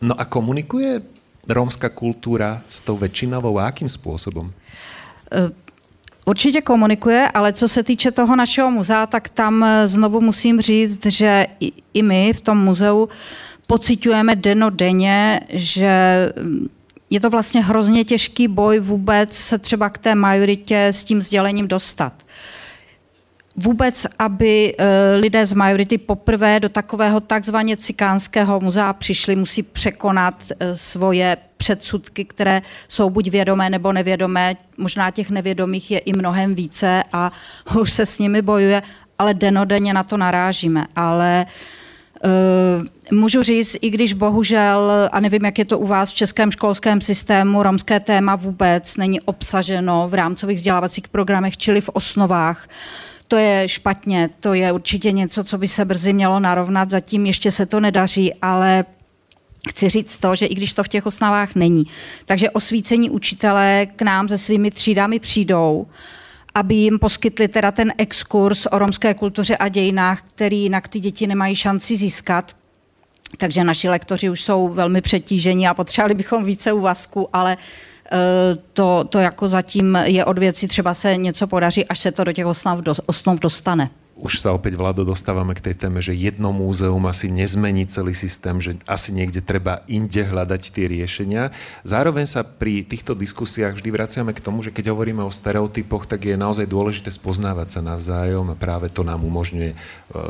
[0.00, 1.04] No a komunikuje
[1.44, 4.54] rómska kultúra s tou väčšinovou a akým spôsobom?
[5.28, 5.65] Uh
[6.28, 11.06] Určitě komunikuje, ale co se týče toho našeho muzea, tak tam eh, znovu musím říct,
[11.06, 13.08] že i, i my v tom muzeu
[13.66, 15.92] pocitujeme denodenně, že
[16.42, 16.68] mm,
[17.10, 21.68] je to vlastně hrozně těžký boj vůbec se třeba k té majoritě s tím sdělením
[21.68, 22.12] dostat.
[23.56, 30.34] Vůbec, aby eh, lidé z majority poprvé do takového takzvaně cikánského muzea přišli, musí překonat
[30.50, 34.54] eh, svoje předsudky, které jsou buď vědomé nebo nevědomé.
[34.78, 37.32] Možná těch nevědomých je i mnohem více a
[37.80, 38.82] už se s nimi bojuje,
[39.18, 40.86] ale denodenně na to narážíme.
[40.96, 41.46] Ale
[42.24, 46.52] Uh, můžu říct, i když bohužel, a nevím, jak je to u vás v českém
[46.52, 52.68] školském systému, romské téma vůbec není obsaženo v rámcových vzdělávacích programech, čili v osnovách.
[53.28, 57.50] To je špatně, to je určitě něco, co by se brzy mělo narovnat, zatím ještě
[57.50, 58.84] se to nedaří, ale
[59.70, 61.86] chci říct to, že i když to v těch osnovách není,
[62.24, 65.86] takže osvícení učitelé k nám se svými třídami přijdou,
[66.54, 71.26] aby jim poskytli teda ten exkurs o romské kultuře a dějinách, který jinak ty děti
[71.26, 72.56] nemají šanci získat.
[73.36, 77.56] Takže naši lektoři už jsou velmi přetížení a potřebovali bychom více úvazku, ale
[78.72, 82.32] to, to jako zatím je od věci, třeba se něco podaří, až se to do
[82.32, 86.48] těch osnov, do, osnov dostane už sa opäť, Vlado, dostávame k tej téme, že jedno
[86.48, 91.52] múzeum asi nezmení celý systém, že asi niekde treba inde hľadať tie riešenia.
[91.84, 96.24] Zároveň sa pri týchto diskusiách vždy vraciame k tomu, že keď hovoríme o stereotypoch, tak
[96.24, 99.78] je naozaj dôležité spoznávať sa navzájom a práve to nám umožňuje e,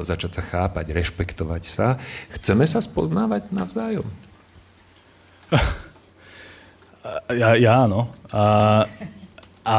[0.02, 2.02] začať sa chápať, rešpektovať sa.
[2.34, 4.10] Chceme sa spoznávať navzájom?
[7.32, 8.10] Ja, ja áno.
[8.30, 8.84] A,
[9.66, 9.76] a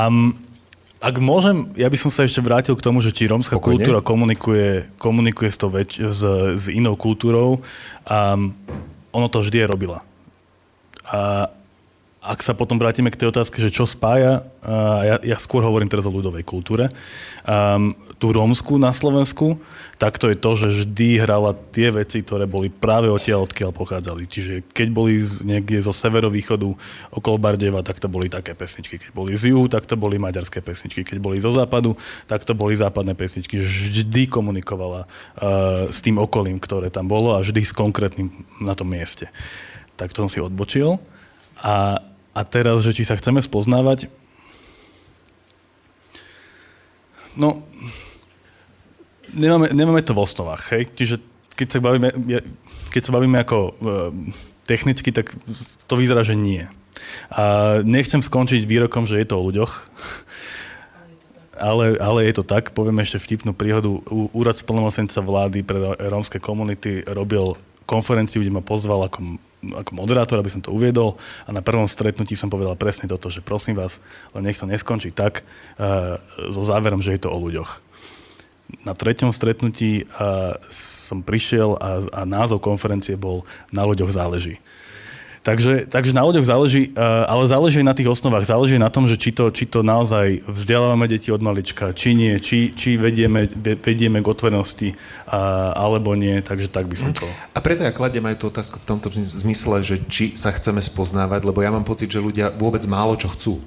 [0.97, 3.85] ak môžem, ja by som sa ešte vrátil k tomu, že či rómska Pokojne.
[3.85, 6.21] kultúra komunikuje, komunikuje s, to väč- s,
[6.57, 7.61] s inou kultúrou.
[8.09, 8.57] Um,
[9.13, 10.01] ono to vždy je robila.
[11.07, 11.47] A
[12.17, 14.41] ak sa potom vrátime k tej otázke, že čo spája,
[15.05, 16.89] ja, ja skôr hovorím teraz o ľudovej kultúre,
[17.45, 19.61] um, tú rómsku na Slovensku,
[20.01, 24.25] tak to je to, že vždy hrala tie veci, ktoré boli práve odtiaľ, odkiaľ pochádzali.
[24.25, 26.65] Čiže keď boli z, niekde zo severovýchodu
[27.13, 28.97] okolo Bardeva, tak to boli také pesničky.
[28.97, 31.05] Keď boli z juhu, tak to boli maďarské pesničky.
[31.05, 31.93] Keď boli zo západu,
[32.25, 33.61] tak to boli západné pesničky.
[33.61, 38.89] Vždy komunikovala uh, s tým okolím, ktoré tam bolo a vždy s konkrétnym na tom
[38.89, 39.29] mieste.
[39.97, 40.97] Tak to som si odbočil.
[41.61, 42.01] A,
[42.33, 44.09] a teraz, že či sa chceme spoznávať,
[47.37, 47.65] no,
[49.33, 50.83] nemáme, nemáme to v osnovách, hej?
[50.93, 51.15] Čiže
[51.57, 52.09] keď sa bavíme,
[52.93, 53.71] keď sa bavíme ako e,
[54.69, 55.33] technicky, tak
[55.89, 56.69] to vyzerá, že nie.
[57.33, 59.71] A nechcem skončiť výrokom, že je to o ľuďoch,
[61.57, 62.73] ale, ale je to tak.
[62.73, 63.89] Poviem ešte vtipnú príhodu.
[64.33, 67.57] Úrad splnomocenca vlády pre rómske komunity robil
[67.89, 69.41] konferenciu, kde ma pozval ako,
[69.73, 73.43] ako moderátor, aby som to uviedol a na prvom stretnutí som povedal presne toto, že
[73.43, 73.99] prosím vás,
[74.31, 75.43] len nech to neskončí tak,
[75.81, 76.21] uh,
[76.53, 77.87] so záverom, že je to o ľuďoch
[78.83, 84.59] na treťom stretnutí uh, som prišiel a, a názov konferencie bol Na ľuďoch záleží.
[85.47, 88.43] Takže, takže na ľuďoch záleží, uh, ale záleží na tých osnovách.
[88.43, 92.35] Záleží na tom, že či to, či to naozaj vzdelávame deti od malička, či nie,
[92.43, 93.47] či, či vedieme,
[93.79, 96.43] vedieme k otvorenosti, uh, alebo nie.
[96.43, 97.23] Takže tak by som to...
[97.55, 101.47] A preto ja kladiem aj tú otázku v tomto zmysle, že či sa chceme spoznávať,
[101.47, 103.63] lebo ja mám pocit, že ľudia vôbec málo čo chcú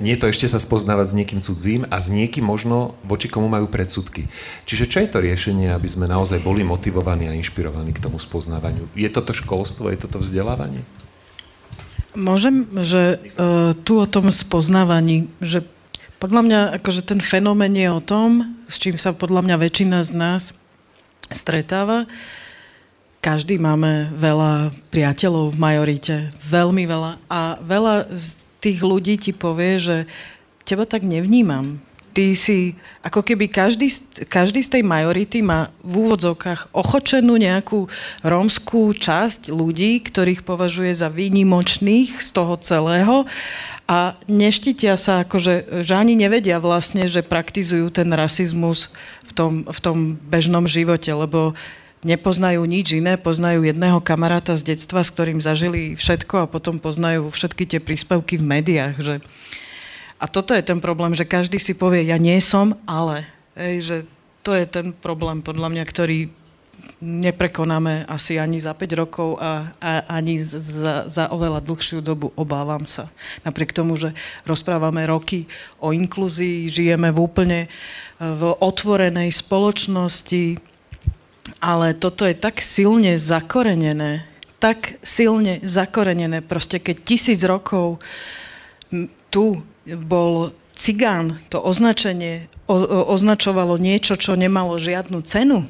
[0.00, 3.68] nie to ešte sa spoznávať s niekým cudzím a s niekým možno voči komu majú
[3.68, 4.26] predsudky.
[4.64, 8.88] Čiže čo je to riešenie, aby sme naozaj boli motivovaní a inšpirovaní k tomu spoznávaniu?
[8.96, 10.82] Je toto školstvo, je toto vzdelávanie?
[12.16, 15.62] Môžem, že uh, tu o tom spoznávaní, že
[16.18, 20.12] podľa mňa akože ten fenomén je o tom, s čím sa podľa mňa väčšina z
[20.16, 20.42] nás
[21.30, 22.10] stretáva.
[23.20, 27.12] Každý máme veľa priateľov v majorite, veľmi veľa.
[27.28, 28.08] A veľa
[28.60, 29.96] tých ľudí ti povie, že
[30.68, 31.80] teba tak nevnímam.
[32.10, 32.74] Ty si,
[33.06, 33.86] ako keby každý,
[34.26, 37.86] každý z tej majority má v úvodzovkách ochočenú nejakú
[38.26, 43.30] rómskú časť ľudí, ktorých považuje za výnimočných z toho celého
[43.86, 48.90] a neštítia sa, akože, že ani nevedia vlastne, že praktizujú ten rasizmus
[49.26, 51.54] v tom, v tom bežnom živote, lebo
[52.00, 57.28] nepoznajú nič iné, poznajú jedného kamaráta z detstva, s ktorým zažili všetko a potom poznajú
[57.28, 58.96] všetky tie príspevky v médiách.
[59.00, 59.14] Že...
[60.16, 63.28] A toto je ten problém, že každý si povie, ja nie som, ale.
[63.52, 63.96] Ej, že
[64.40, 66.18] to je ten problém, podľa mňa, ktorý
[67.00, 72.88] neprekonáme asi ani za 5 rokov a, a ani za, za oveľa dlhšiu dobu, obávam
[72.88, 73.12] sa.
[73.44, 74.16] Napriek tomu, že
[74.48, 75.44] rozprávame roky
[75.76, 77.60] o inklúzii, žijeme v úplne
[78.16, 80.69] v otvorenej spoločnosti,
[81.58, 84.22] ale toto je tak silne zakorenené,
[84.62, 87.98] tak silne zakorenené, proste keď tisíc rokov
[89.30, 95.68] tu bol cigán, to označenie o, o, označovalo niečo, čo nemalo žiadnu cenu.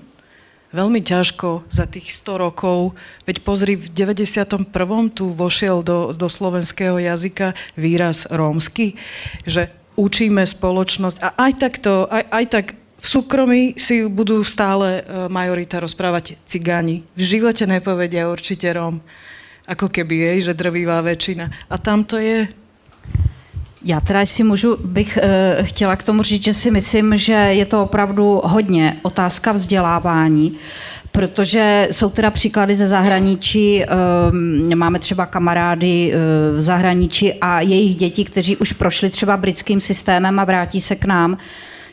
[0.70, 2.94] Veľmi ťažko za tých 100 rokov,
[3.26, 4.70] veď pozri, v 91.
[5.10, 8.94] tu vošiel do, do slovenského jazyka výraz rómsky,
[9.42, 12.66] že učíme spoločnosť a aj tak to, aj, aj tak
[13.00, 17.00] v súkromí si budú stále e, majorita rozprávať cigáni.
[17.16, 19.00] V živote nepovedia určite Róm.
[19.64, 21.48] Ako keby jej, že drvivá väčšina.
[21.72, 22.48] A tam to je
[23.84, 27.66] já teda, si můžu, bych e, chtěla k tomu říct, že si myslím, že je
[27.66, 30.56] to opravdu hodně otázka vzdělávání,
[31.12, 33.86] protože jsou teda příklady ze zahraničí, e,
[34.74, 36.16] máme třeba kamarády e,
[36.56, 41.04] v zahraničí a jejich děti, kteří už prošli třeba britským systémem a vrátí se k
[41.04, 41.38] nám,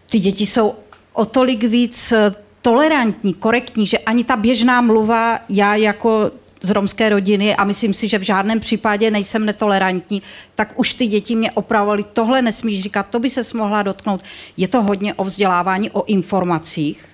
[0.09, 0.73] ty děti jsou
[1.17, 7.09] o tolik víc eh, tolerantní, korektní, že ani ta běžná mluva, já jako z romské
[7.09, 10.21] rodiny a myslím si, že v žádném případě nejsem netolerantní,
[10.55, 14.21] tak už ty děti mě opravovali, tohle nesmíš říkat, to by se mohla dotknout.
[14.57, 17.05] Je to hodně o vzdělávání, o informacích,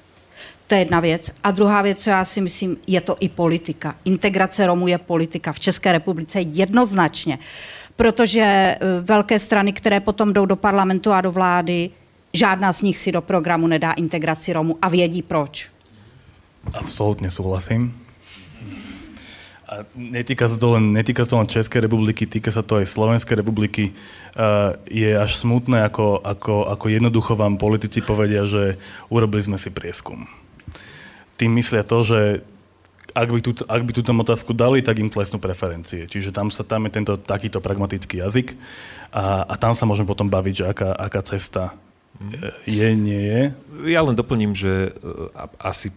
[0.68, 1.32] to je jedna věc.
[1.44, 3.96] A druhá věc, co já si myslím, je to i politika.
[4.06, 5.54] Integrace Romů je politika.
[5.54, 7.40] V České republice jednoznačně.
[7.96, 11.90] Protože eh, velké strany, které potom jdou do parlamentu a do vlády,
[12.34, 15.70] Žádná z nich si do programu nedá integraci Romu a vědí proč.
[16.74, 17.94] Absolutne súhlasím.
[19.70, 22.90] A netýka sa, to len, netýka sa to len Českej republiky, týka sa to aj
[22.90, 23.94] Slovenskej republiky.
[24.34, 28.82] Uh, je až smutné, ako, ako, ako jednoducho vám politici povedia, že
[29.14, 30.26] urobili sme si prieskum.
[31.38, 32.42] Tým myslia to, že
[33.14, 36.10] ak by, tú, ak by túto otázku dali, tak im klesnú preferencie.
[36.10, 38.58] Čiže tam, sa, tam je tento takýto pragmatický jazyk
[39.14, 41.78] a, a tam sa môžeme potom baviť, že aká, aká cesta
[42.70, 43.42] je, nie je?
[43.90, 45.92] Ja len doplním, že uh, asi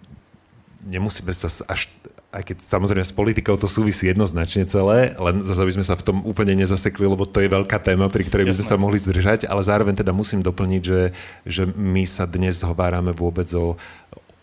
[0.87, 1.91] nemusíme sa až
[2.37, 6.05] aj keď samozrejme s politikou to súvisí jednoznačne celé, len zase by sme sa v
[6.05, 9.49] tom úplne nezasekli, lebo to je veľká téma, pri ktorej by sme sa mohli zdržať,
[9.49, 11.17] ale zároveň teda musím doplniť, že,
[11.49, 13.81] že my sa dnes hovárame vôbec o,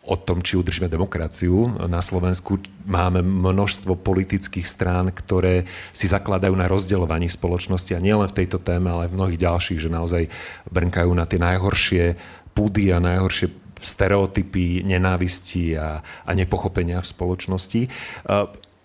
[0.03, 1.79] o tom, či udržíme demokraciu.
[1.87, 5.63] Na Slovensku máme množstvo politických strán, ktoré
[5.95, 9.79] si zakladajú na rozdeľovaní spoločnosti a nielen v tejto téme, ale aj v mnohých ďalších,
[9.79, 10.23] že naozaj
[10.67, 12.03] brnkajú na tie najhoršie
[12.51, 13.47] púdy a najhoršie
[13.83, 17.81] stereotypy, nenávisti a, a nepochopenia v spoločnosti.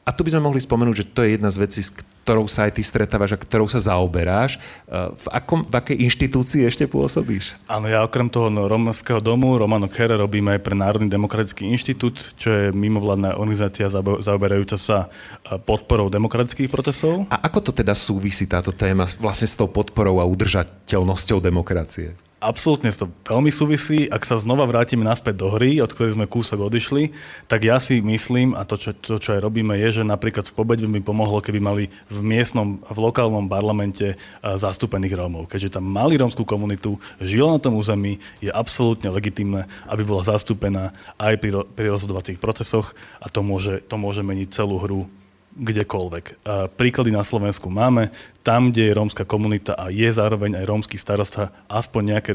[0.08, 1.84] A tu by sme mohli spomenúť, že to je jedna z vecí,
[2.24, 4.56] ktorou sa aj ty stretávaš a ktorou sa zaoberáš.
[4.88, 7.60] V, akom, v akej inštitúcii ešte pôsobíš?
[7.68, 12.40] Áno, ja okrem toho no, Romského domu, Romano Kere, robím aj pre Národný demokratický inštitút,
[12.40, 15.12] čo je mimovládna organizácia zaoberajúca sa
[15.44, 17.28] e, podporou demokratických procesov.
[17.28, 22.16] A ako to teda súvisí táto téma vlastne s tou podporou a udržateľnosťou demokracie?
[22.38, 24.06] Absolútne to veľmi súvisí.
[24.06, 27.10] Ak sa znova vrátime naspäť do hry, od ktorej sme kúsok odišli,
[27.50, 30.54] tak ja si myslím, a to, čo, to, čo aj robíme, je, že napríklad v
[30.54, 35.50] Pobede by mi pomohlo, keby mali v miestnom, v lokálnom parlamente zastúpených Rómov.
[35.50, 40.94] Keďže tam mali rómskú komunitu, žila na tom území, je absolútne legitimné, aby bola zastúpená
[41.18, 45.10] aj pri, pri rozhodovacích procesoch a to môže, to môže meniť celú hru
[45.58, 46.46] kdekoľvek.
[46.78, 48.14] Príklady na Slovensku máme,
[48.46, 52.30] tam, kde je rómska komunita a je zároveň aj rómsky starosta, aspoň nejaké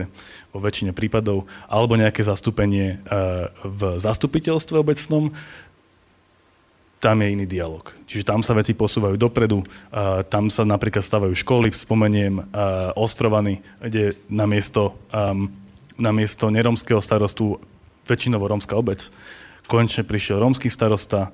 [0.52, 3.00] vo väčšine prípadov, alebo nejaké zastúpenie
[3.64, 5.32] v zastupiteľstve obecnom,
[7.04, 7.84] tam je iný dialog.
[8.08, 9.60] Čiže tam sa veci posúvajú dopredu,
[10.32, 12.40] tam sa napríklad stavajú školy, spomeniem
[12.96, 14.96] ostrovany, kde na miesto,
[16.00, 17.60] na miesto neromského starostu
[18.08, 19.12] väčšinovo rómska obec.
[19.68, 21.32] Konečne prišiel rómsky starosta,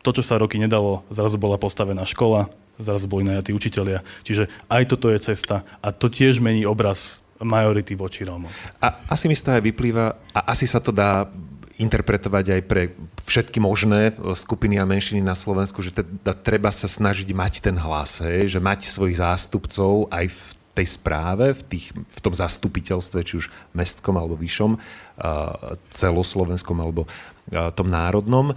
[0.00, 2.48] to, čo sa roky nedalo, zrazu bola postavená škola,
[2.80, 4.00] zrazu boli najatí učitelia.
[4.24, 8.52] Čiže aj toto je cesta a to tiež mení obraz majority voči Rómom.
[8.80, 11.28] A asi mi z toho aj vyplýva, a asi sa to dá
[11.80, 12.92] interpretovať aj pre
[13.24, 18.20] všetky možné skupiny a menšiny na Slovensku, že teda treba sa snažiť mať ten hlas,
[18.20, 20.40] hej, že mať svojich zástupcov aj v
[20.76, 24.76] tej správe, v, tých, v tom zastupiteľstve, či už mestskom alebo vyššom,
[25.96, 27.08] celoslovenskom alebo
[27.74, 28.52] tom národnom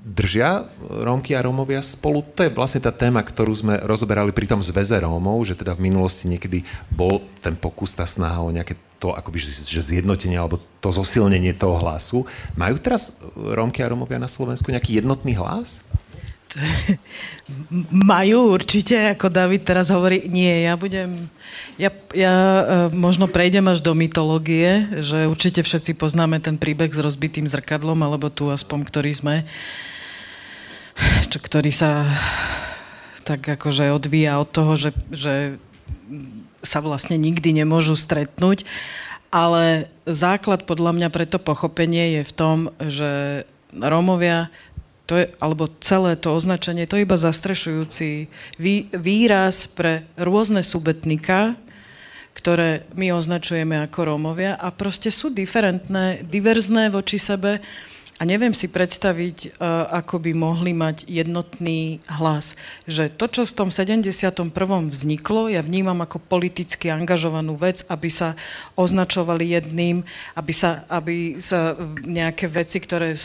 [0.00, 2.24] držia Rómky a Rómovia spolu?
[2.34, 5.92] To je vlastne tá téma, ktorú sme rozoberali pri tom zväze Rómov, že teda v
[5.92, 10.92] minulosti niekedy bol ten pokus, tá snaha o nejaké to akoby, že zjednotenie alebo to
[10.92, 12.28] zosilnenie toho hlasu.
[12.52, 15.80] Majú teraz Rómky a Rómovia na Slovensku nejaký jednotný hlas?
[18.14, 20.26] Majú určite, ako David teraz hovorí.
[20.26, 21.30] Nie, ja budem...
[21.80, 27.00] Ja, ja e, možno prejdem až do mytológie, že určite všetci poznáme ten príbeh s
[27.00, 29.34] rozbitým zrkadlom, alebo tu aspoň, ktorý sme,
[31.32, 32.04] čo, ktorý sa
[33.24, 35.56] tak akože odvíja od toho, že, že
[36.60, 38.66] sa vlastne nikdy nemôžu stretnúť.
[39.30, 44.50] Ale základ podľa mňa pre to pochopenie je v tom, že Rómovia
[45.10, 48.30] to je, alebo celé to označenie, to je iba zastrešujúci
[48.62, 51.58] vý, výraz pre rôzne subetnika,
[52.30, 57.58] ktoré my označujeme ako Rómovia a proste sú diferentné, diverzné voči sebe
[58.20, 62.54] a neviem si predstaviť, uh, ako by mohli mať jednotný hlas.
[62.86, 64.46] Že to, čo v tom 71.
[64.94, 68.38] vzniklo, ja vnímam ako politicky angažovanú vec, aby sa
[68.78, 70.06] označovali jedným,
[70.38, 73.16] aby sa, aby sa nejaké veci, ktoré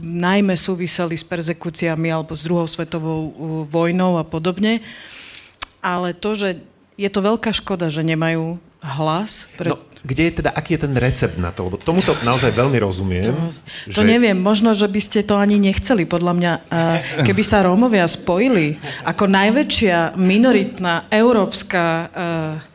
[0.00, 3.32] najmä súviseli s perzekúciami alebo s druhou svetovou uh,
[3.68, 4.80] vojnou a podobne.
[5.82, 6.48] Ale to, že
[6.96, 9.50] je to veľká škoda, že nemajú hlas.
[9.58, 9.74] Pre...
[9.74, 11.70] No, kde je teda, aký je ten recept na to?
[11.70, 13.30] Lebo tomuto naozaj veľmi rozumiem.
[13.30, 14.08] To, to že...
[14.08, 16.06] neviem, možno, že by ste to ani nechceli.
[16.06, 16.52] Podľa mňa,
[17.22, 22.72] keby sa Rómovia spojili ako najväčšia minoritná európska uh,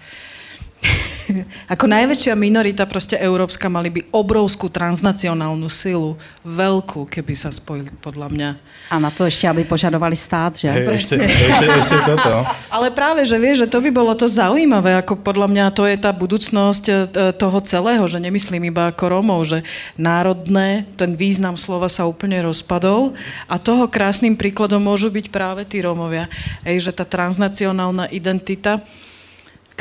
[1.73, 8.27] ako najväčšia minorita proste európska mali by obrovskú transnacionálnu silu, veľkú, keby sa spojili, podľa
[8.31, 8.49] mňa.
[8.87, 10.71] A na to ešte, aby požadovali stát, že?
[10.71, 12.47] Hey, ešte, ešte, ešte toto.
[12.75, 15.97] Ale práve, že vieš, že to by bolo to zaujímavé, ako podľa mňa to je
[15.99, 16.93] tá budúcnosť e,
[17.35, 19.59] toho celého, že nemyslím iba ako Rómov, že
[19.99, 23.11] národné, ten význam slova sa úplne rozpadol
[23.51, 26.31] a toho krásnym príkladom môžu byť práve tí Rómovia.
[26.63, 28.79] Ej, že tá transnacionálna identita,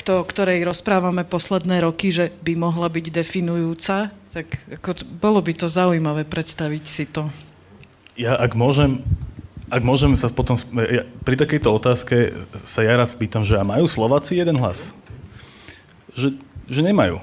[0.06, 5.66] kto, ktorej rozprávame posledné roky, že by mohla byť definujúca, tak ako, bolo by to
[5.66, 7.26] zaujímavé predstaviť si to.
[8.14, 9.02] Ja ak môžem,
[9.66, 13.90] ak môžem sa potom, ja, pri takejto otázke sa ja rád spýtam, že a majú
[13.90, 14.94] Slováci jeden hlas?
[16.14, 16.38] Že,
[16.70, 17.18] že nemajú.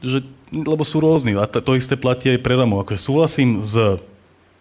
[0.00, 0.24] Že,
[0.56, 1.36] lebo sú rôzni.
[1.36, 2.88] A to, to isté platí aj pre Romov.
[2.88, 3.76] Akože súhlasím s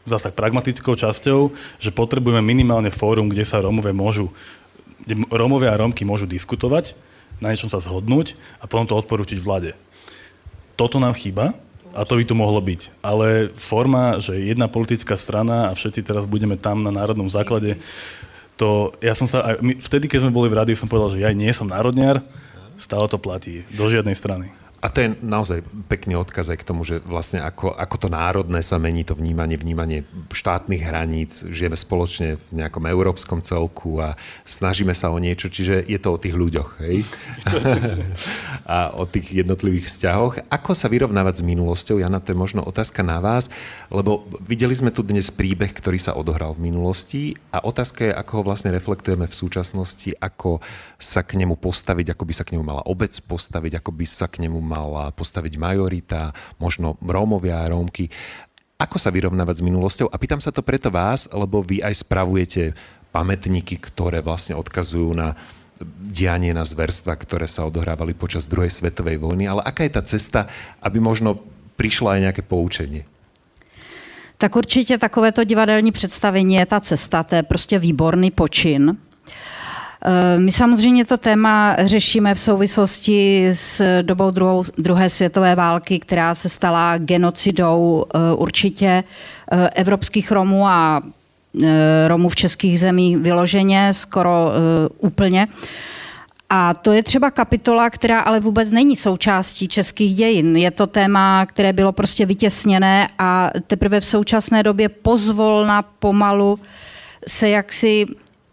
[0.04, 4.28] zase tak pragmatickou časťou, že potrebujeme minimálne fórum, kde sa Rómovia môžu,
[5.08, 7.00] kde Rómovia a Rómky môžu diskutovať,
[7.42, 9.74] na niečom sa zhodnúť a potom to odporúčiť vláde.
[10.78, 11.58] Toto nám chýba
[11.92, 13.04] a to by tu mohlo byť.
[13.04, 17.82] Ale forma, že jedna politická strana a všetci teraz budeme tam na národnom základe,
[18.56, 21.26] to ja som sa, aj my, vtedy, keď sme boli v rádiu, som povedal, že
[21.26, 22.22] ja nie som národniar,
[22.78, 24.54] stále to platí, do žiadnej strany.
[24.82, 28.66] A to je naozaj pekný odkaz aj k tomu, že vlastne ako, ako to národné
[28.66, 30.02] sa mení to vnímanie, vnímanie
[30.34, 36.02] štátnych hraníc, žijeme spoločne v nejakom európskom celku a snažíme sa o niečo, čiže je
[36.02, 37.06] to o tých ľuďoch, hej?
[38.74, 40.50] a o tých jednotlivých vzťahoch.
[40.50, 42.02] Ako sa vyrovnávať s minulosťou?
[42.02, 43.54] Jana, to je možno otázka na vás,
[43.94, 48.32] lebo videli sme tu dnes príbeh, ktorý sa odohral v minulosti a otázka je, ako
[48.42, 50.58] ho vlastne reflektujeme v súčasnosti, ako
[50.98, 54.26] sa k nemu postaviť, ako by sa k nemu mala obec postaviť, ako by sa
[54.26, 58.08] k nemu mala postaviť majorita, možno Rómovia a Rómky.
[58.80, 60.08] Ako sa vyrovnávať s minulosťou?
[60.08, 62.72] A pýtam sa to preto vás, lebo vy aj spravujete
[63.12, 65.36] pamätníky, ktoré vlastne odkazujú na
[66.14, 69.50] dianie na zverstva, ktoré sa odohrávali počas druhej svetovej vojny.
[69.50, 70.48] Ale aká je tá cesta,
[70.80, 71.42] aby možno
[71.76, 73.04] prišlo aj nejaké poučenie?
[74.38, 78.98] Tak určitě takovéto divadelní představení je ta cesta, to je prostě výborný počin.
[80.06, 86.36] Eh, my samozřejmě to téma řešíme v souvislosti s dobou druhou, druhé světové války, která
[86.36, 89.04] se stala genocidou eh, určitě
[89.52, 91.02] eh, evropských Romů a
[92.08, 94.52] Romů v českých zemích vyloženě, skoro
[94.98, 95.48] úplně.
[96.50, 100.58] A to je třeba kapitola, která ale vůbec není součástí českých dějin.
[100.58, 106.60] Je to téma, které bylo prostě vytěsněné a teprve v současné době pozvolna pomalu
[107.28, 108.06] se jaksi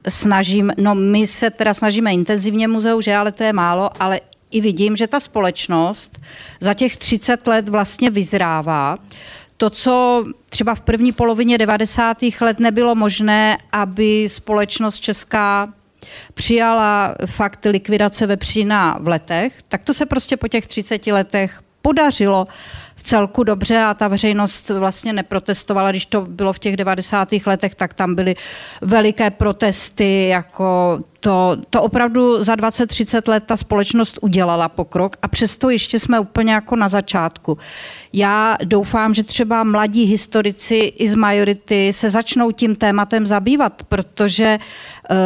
[0.09, 4.61] snažím, no my se teda snažíme intenzivně muzeu, že ale to je málo, ale i
[4.61, 6.19] vidím, že ta společnost
[6.61, 8.97] za těch 30 let vlastně vyzrává.
[9.57, 12.17] To, co třeba v první polovině 90.
[12.41, 15.73] let nebylo možné, aby společnost česká
[16.35, 22.47] přijala fakt likvidace vepřína v letech, tak to se prostě po těch 30 letech podařilo
[23.09, 25.91] celku dobře a ta veřejnost vlastně neprotestovala.
[25.91, 27.29] Když to bylo v těch 90.
[27.47, 28.37] letech, tak tam byly
[28.81, 35.71] veliké protesty, jako to, to opravdu za 20-30 let ta společnost udělala pokrok a přesto
[35.71, 37.59] ještě jsme úplně jako na začátku.
[38.13, 44.59] Já doufám, že třeba mladí historici i z majority se začnou tím tématem zabývat, protože
[45.11, 45.17] uh,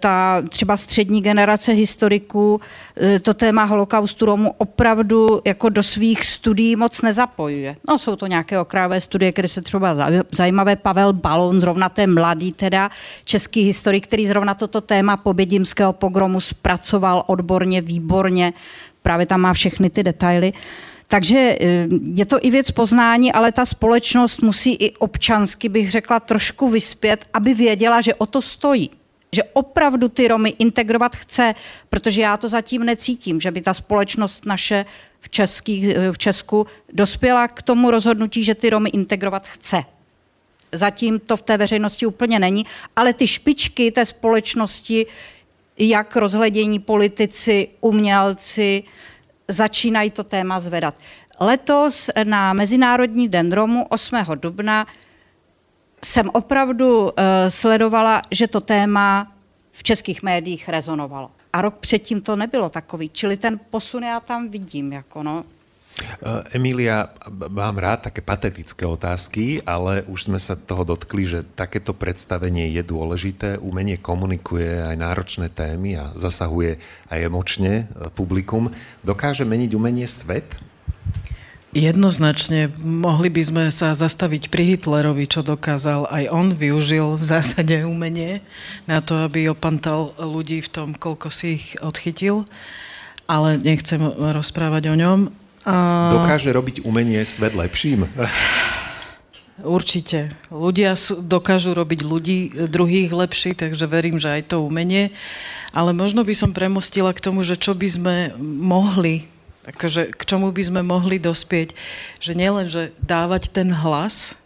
[0.00, 2.60] ta třeba střední generace historiků
[2.96, 7.76] eh, to téma holokaustu Romů opravdu jako do svých studií moc nezapojuje.
[7.88, 9.96] No jsou to nějaké okrajové studie, které se třeba
[10.32, 10.76] zajímavé.
[10.76, 12.90] Pavel Balon, zrovna ten mladý teda
[13.24, 18.52] český historik, který zrovna toto téma pobědimského pogromu zpracoval odborně, výborně.
[19.02, 20.52] Právě tam má všechny ty detaily.
[21.08, 26.20] Takže eh, je to i věc poznání, ale ta společnost musí i občansky, bych řekla,
[26.20, 28.90] trošku vyspět, aby věděla, že o to stojí
[29.34, 31.54] že opravdu ty Romy integrovat chce,
[31.88, 34.84] protože já to zatím necítím, že by ta společnost naše
[35.20, 39.84] v, český, v Česku dospěla k tomu rozhodnutí, že ty Romy integrovat chce.
[40.72, 42.66] Zatím to v té veřejnosti úplně není,
[42.96, 45.06] ale ty špičky té společnosti,
[45.78, 48.82] jak rozhledění politici, umělci,
[49.48, 50.94] začínají to téma zvedat.
[51.40, 54.16] Letos na Mezinárodní den Romu 8.
[54.34, 54.86] dubna
[56.04, 57.10] jsem opravdu uh,
[57.48, 59.32] sledovala, že to téma
[59.72, 61.30] v českých médiích rezonovalo.
[61.52, 64.92] A rok předtím to nebylo takový, čili ten posun já tam vidím.
[64.92, 65.44] Jako no.
[65.94, 67.06] Eh, Emília,
[67.48, 72.82] mám rád také patetické otázky, ale už sme sa toho dotkli, že takéto predstavenie je
[72.82, 73.62] dôležité.
[73.62, 76.82] Umenie komunikuje aj náročné témy a zasahuje
[77.14, 78.74] aj emočne eh, publikum.
[79.06, 80.50] Dokáže meniť umenie svet?
[81.74, 86.06] Jednoznačne mohli by sme sa zastaviť pri Hitlerovi, čo dokázal.
[86.06, 88.46] Aj on využil v zásade umenie
[88.86, 92.46] na to, aby opantal ľudí v tom, koľko si ich odchytil.
[93.26, 95.18] Ale nechcem rozprávať o ňom.
[95.66, 95.74] A...
[96.14, 98.06] Dokáže robiť umenie svet lepším?
[99.66, 100.30] Určite.
[100.54, 102.38] Ľudia sú, dokážu robiť ľudí
[102.70, 105.10] druhých lepší, takže verím, že aj to umenie.
[105.74, 109.26] Ale možno by som premostila k tomu, že čo by sme mohli
[109.64, 111.72] akože, k čomu by sme mohli dospieť,
[112.20, 114.36] že nielen, že dávať ten hlas,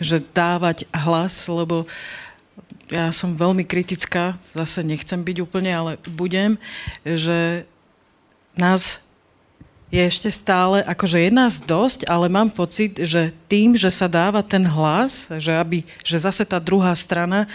[0.00, 1.88] že dávať hlas, lebo
[2.92, 6.54] ja som veľmi kritická, zase nechcem byť úplne, ale budem,
[7.02, 7.66] že
[8.54, 9.02] nás
[9.86, 14.42] je ešte stále, akože je nás dosť, ale mám pocit, že tým, že sa dáva
[14.42, 17.46] ten hlas, že, aby, že zase tá druhá strana,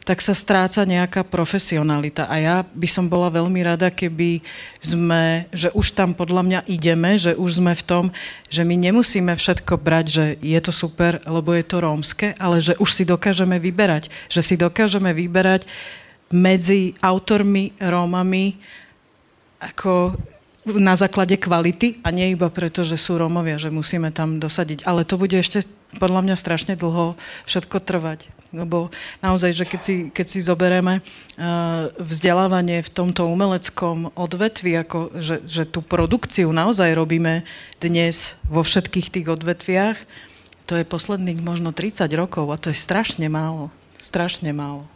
[0.00, 2.24] tak sa stráca nejaká profesionalita.
[2.24, 4.40] A ja by som bola veľmi rada, keby
[4.80, 8.04] sme, že už tam podľa mňa ideme, že už sme v tom,
[8.48, 12.80] že my nemusíme všetko brať, že je to super, lebo je to rómske, ale že
[12.80, 14.08] už si dokážeme vyberať.
[14.32, 15.68] Že si dokážeme vyberať
[16.32, 18.56] medzi autormi, Rómami,
[19.60, 20.16] ako
[20.64, 24.88] na základe kvality a nie iba preto, že sú Rómovia, že musíme tam dosadiť.
[24.88, 25.68] Ale to bude ešte
[26.00, 28.32] podľa mňa strašne dlho všetko trvať.
[28.54, 28.88] Lebo
[29.18, 35.42] naozaj, že keď si, keď si zoberieme uh, vzdelávanie v tomto umeleckom odvetvi, ako, že,
[35.44, 37.42] že tú produkciu naozaj robíme
[37.82, 39.98] dnes vo všetkých tých odvetviach,
[40.64, 43.68] to je posledných možno 30 rokov a to je strašne málo.
[44.00, 44.93] Strašne málo.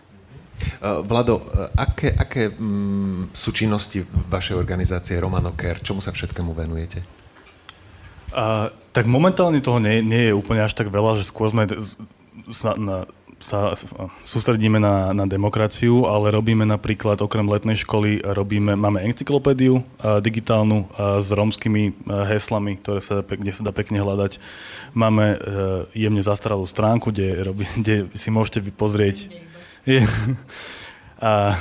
[0.59, 5.83] Eh, Vlado, eh, aké, aké mm, sú činnosti vašej organizácie Romano Care?
[5.83, 7.03] Čomu sa všetkému venujete?
[8.29, 11.65] Uh, tak momentálne toho nie, nie je úplne až tak veľa, že skôr sme
[12.53, 13.09] sa, na,
[13.41, 13.73] sa
[14.21, 20.85] sústredíme na, na demokraciu, ale robíme napríklad okrem letnej školy, robíme, máme encyklopédiu uh, digitálnu
[20.85, 24.37] uh, s rómskymi uh, heslami, ktoré sa, kde sa dá pekne hľadať.
[24.93, 25.39] Máme uh,
[25.97, 29.48] jemne zastaralú stránku, kde, robí, kde si môžete pozrieť
[29.89, 30.05] je,
[31.25, 31.57] a,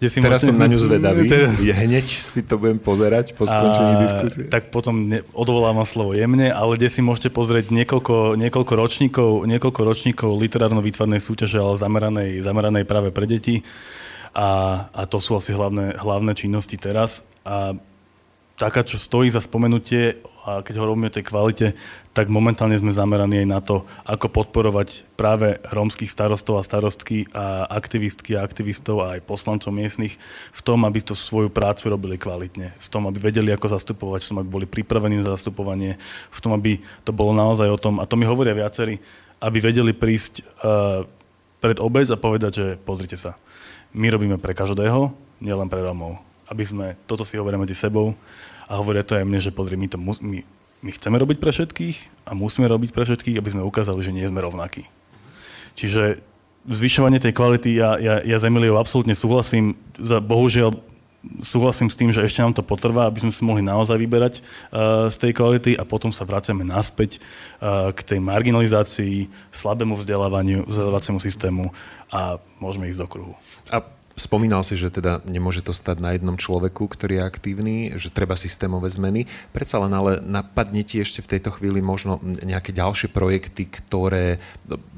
[0.00, 1.24] kde si Teraz môžete, som na ňu zvedavý.
[1.60, 4.44] Je hneď si to budem pozerať po skončení a, diskusie.
[4.48, 9.80] Tak potom ne, odvolávam slovo jemne, ale kde si môžete pozrieť niekoľko, niekoľko ročníkov, niekoľko
[9.84, 13.64] ročníkov literárno-výtvarnej súťaže, ale zameranej, zameranej práve pre deti.
[14.30, 17.26] A, a to sú asi hlavné, hlavné činnosti teraz.
[17.42, 17.74] A
[18.60, 21.66] taká, čo stojí za spomenutie, a keď hovoríme o tej kvalite,
[22.16, 27.68] tak momentálne sme zameraní aj na to, ako podporovať práve rómskych starostov a starostky a
[27.68, 30.16] aktivistky a aktivistov a aj poslancov miestnych
[30.50, 34.28] v tom, aby tú svoju prácu robili kvalitne, v tom, aby vedeli, ako zastupovať, v
[34.32, 36.00] tom, aby boli pripravení za zastupovanie,
[36.32, 38.96] v tom, aby to bolo naozaj o tom, a to mi hovoria viacerí,
[39.44, 41.04] aby vedeli prísť uh,
[41.60, 43.36] pred obec a povedať, že pozrite sa,
[43.92, 45.12] my robíme pre každého,
[45.44, 46.20] nielen pre Rómov.
[46.50, 48.16] Aby sme, toto si hovoríme medzi sebou,
[48.70, 50.46] a hovoria to aj mne, že pozri, my, to mus, my,
[50.86, 54.30] my chceme robiť pre všetkých a musíme robiť pre všetkých, aby sme ukázali, že nie
[54.30, 54.86] sme rovnakí.
[55.74, 56.22] Čiže
[56.70, 59.74] zvyšovanie tej kvality, ja, ja, ja s Emiliou absolútne súhlasím.
[59.98, 60.78] Za, bohužiaľ,
[61.42, 65.10] súhlasím s tým, že ešte nám to potrvá, aby sme si mohli naozaj vyberať uh,
[65.12, 67.20] z tej kvality a potom sa vraciame naspäť
[67.60, 71.64] uh, k tej marginalizácii, slabému vzdelávaniu, vzdelávaciemu systému
[72.08, 73.34] a môžeme ísť do kruhu.
[73.68, 73.84] A
[74.18, 78.36] Spomínal si, že teda nemôže to stať na jednom človeku, ktorý je aktívny, že treba
[78.36, 79.24] systémové zmeny.
[79.54, 84.42] Predsa len ale napadne ti ešte v tejto chvíli možno nejaké ďalšie projekty, ktoré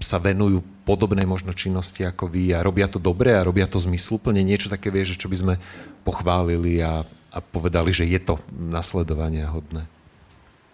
[0.03, 4.43] sa venujú podobnej možno činnosti ako vy a robia to dobre a robia to zmysluplne.
[4.43, 5.55] Niečo také že čo by sme
[6.03, 9.87] pochválili a, a povedali, že je to nasledovania hodné.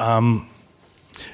[0.00, 0.48] Um,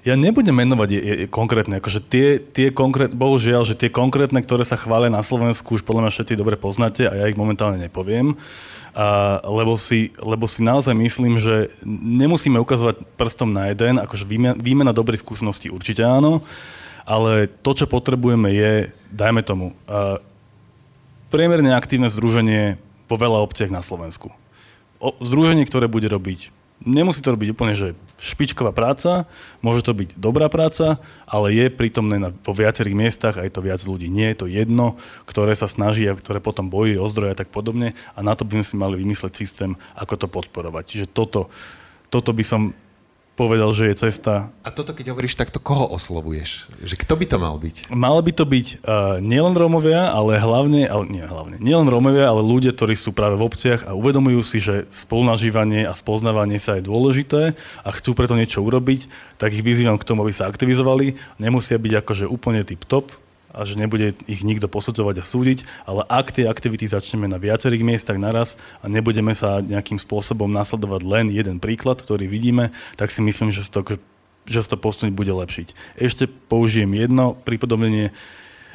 [0.04, 4.64] ja nebudem menovať je, je, konkrétne, akože tie, tie konkrétne, bohužiaľ, že tie konkrétne, ktoré
[4.66, 8.36] sa chvália na Slovensku, už podľa mňa všetci dobre poznáte a ja ich momentálne nepoviem.
[8.94, 14.54] A, lebo, si, lebo si naozaj myslím, že nemusíme ukazovať prstom na jeden, akože výmena,
[14.54, 16.46] výmena dobrých skúseností určite áno,
[17.02, 20.22] ale to, čo potrebujeme je, dajme tomu, a,
[21.34, 22.78] priemerne aktívne združenie
[23.10, 24.30] vo veľa obciach na Slovensku.
[25.02, 29.28] O, združenie, ktoré bude robiť Nemusí to robiť úplne, že špičková práca,
[29.60, 30.98] môže to byť dobrá práca,
[31.28, 34.08] ale je prítomné na, vo viacerých miestach a je to viac ľudí.
[34.08, 34.98] Nie je to jedno,
[35.28, 38.48] ktoré sa snaží a ktoré potom bojí o zdroje a tak podobne a na to
[38.48, 40.84] by sme si mali vymysleť systém, ako to podporovať.
[40.88, 41.52] Čiže toto,
[42.08, 42.72] toto by som
[43.34, 44.54] povedal, že je cesta.
[44.62, 46.70] A toto, keď hovoríš takto, koho oslovuješ?
[46.82, 47.90] Že kto by to mal byť?
[47.90, 52.46] Malo by to byť uh, nielen Rómovia, ale hlavne, ale nie hlavne, nielen Rómovia, ale
[52.46, 56.86] ľudia, ktorí sú práve v obciach a uvedomujú si, že spolunažívanie a spoznávanie sa je
[56.86, 61.18] dôležité a chcú preto niečo urobiť, tak ich vyzývam k tomu, aby sa aktivizovali.
[61.42, 63.10] Nemusia byť akože úplne tip top,
[63.54, 67.86] a že nebude ich nikto posudzovať a súdiť, ale ak tie aktivity začneme na viacerých
[67.86, 73.22] miestach naraz a nebudeme sa nejakým spôsobom nasledovať len jeden príklad, ktorý vidíme, tak si
[73.22, 73.94] myslím, že sa to,
[74.50, 75.96] že sa to posunúť bude lepšiť.
[75.96, 78.10] Ešte použijem jedno pripodobnenie,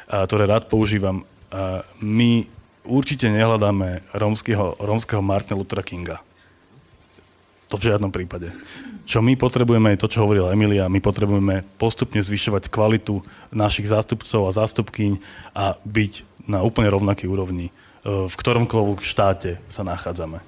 [0.08, 1.28] ktoré rád používam.
[2.00, 2.48] My
[2.88, 6.24] určite nehľadáme rómskeho, rómskeho Martina Luthera Kinga.
[7.70, 8.50] To v žiadnom prípade.
[9.10, 13.18] Čo my potrebujeme, je to, čo hovorila Emilia, my potrebujeme postupne zvyšovať kvalitu
[13.50, 15.18] našich zástupcov a zástupkyň
[15.50, 17.74] a byť na úplne rovnakej úrovni,
[18.06, 20.38] e, v ktoromkoľvek štáte sa nachádzame.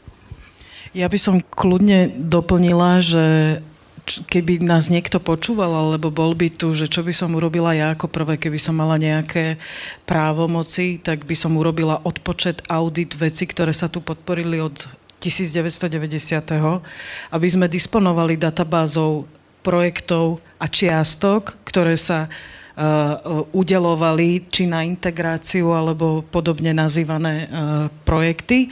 [0.95, 3.59] Ja by som kľudne doplnila, že
[4.07, 8.07] keby nás niekto počúval, alebo bol by tu, že čo by som urobila ja ako
[8.07, 9.59] prvé, keby som mala nejaké
[10.07, 16.83] právomoci, tak by som urobila odpočet audit veci, ktoré sa tu podporili od 1990.
[17.31, 19.29] aby sme disponovali databázou
[19.63, 27.47] projektov a čiastok, ktoré sa uh, udelovali či na integráciu alebo podobne nazývané uh,
[28.03, 28.69] projekty,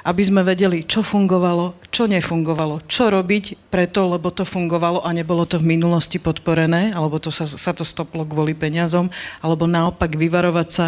[0.00, 5.44] aby sme vedeli, čo fungovalo, čo nefungovalo, čo robiť preto, lebo to fungovalo a nebolo
[5.44, 9.12] to v minulosti podporené, alebo to sa, sa to stoplo kvôli peniazom,
[9.44, 10.86] alebo naopak vyvarovať sa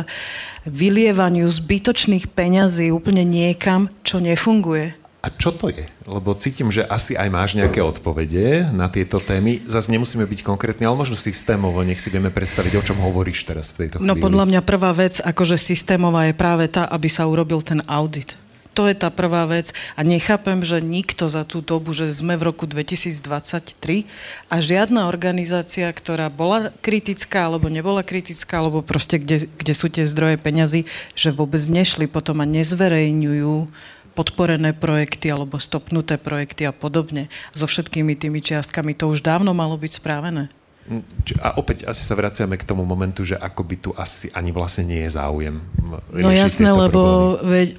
[0.64, 5.86] vylievaniu zbytočných peňazí úplne niekam, čo nefunguje a čo to je?
[6.02, 9.62] Lebo cítim, že asi aj máš nejaké odpovede na tieto témy.
[9.70, 13.70] Zase nemusíme byť konkrétni, ale možno systémovo, nech si vieme predstaviť, o čom hovoríš teraz
[13.70, 14.10] v tejto no, chvíli.
[14.10, 18.34] No podľa mňa prvá vec, akože systémová je práve tá, aby sa urobil ten audit.
[18.72, 22.48] To je tá prvá vec a nechápem, že nikto za tú dobu, že sme v
[22.48, 24.08] roku 2023
[24.48, 30.08] a žiadna organizácia, ktorá bola kritická alebo nebola kritická, alebo proste kde, kde sú tie
[30.08, 33.68] zdroje peňazí, že vôbec nešli potom a nezverejňujú
[34.12, 37.32] podporené projekty alebo stopnuté projekty a podobne.
[37.56, 40.52] So všetkými tými čiastkami to už dávno malo byť správené.
[40.82, 41.02] Mm,
[41.38, 44.82] a opäť asi sa vraciame k tomu momentu, že ako by tu asi ani vlastne
[44.82, 45.62] nie je záujem.
[46.10, 47.78] No jasné, lebo veď,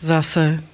[0.00, 0.64] zase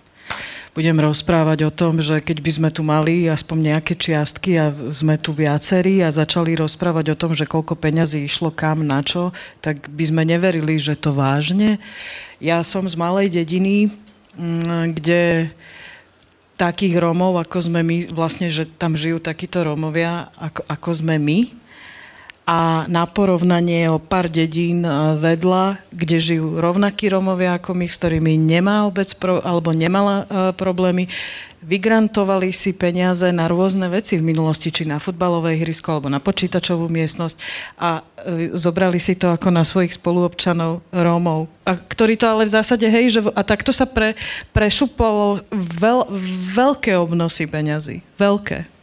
[0.76, 5.16] budem rozprávať o tom, že keď by sme tu mali aspoň nejaké čiastky a sme
[5.16, 9.32] tu viacerí a začali rozprávať o tom, že koľko peňazí išlo kam, na čo,
[9.64, 11.80] tak by sme neverili, že to vážne.
[12.38, 14.15] Ja som z malej dediny, Mm,
[14.93, 15.51] kde
[16.57, 21.53] takých Rómov, ako sme my, vlastne, že tam žijú takíto Rómovia, ako, ako sme my,
[22.47, 27.99] a na porovnanie o pár dedín e, vedľa, kde žijú rovnakí Romovia ako my, s
[27.99, 31.11] ktorými nemá obec pro, alebo nemala uh, problémy,
[31.59, 36.86] vygrantovali si peniaze na rôzne veci v minulosti, či na futbalové ihrisko alebo na počítačovú
[36.86, 37.36] miestnosť
[37.82, 41.51] a uh, zobrali si to ako na svojich spoluobčanov Rómov.
[41.66, 44.14] A ktorí to ale v zásade, hej, že, a takto sa pre,
[44.55, 46.14] prešupalo veľ,
[46.55, 48.07] veľké obnosy peňazí.
[48.22, 48.76] Veľké.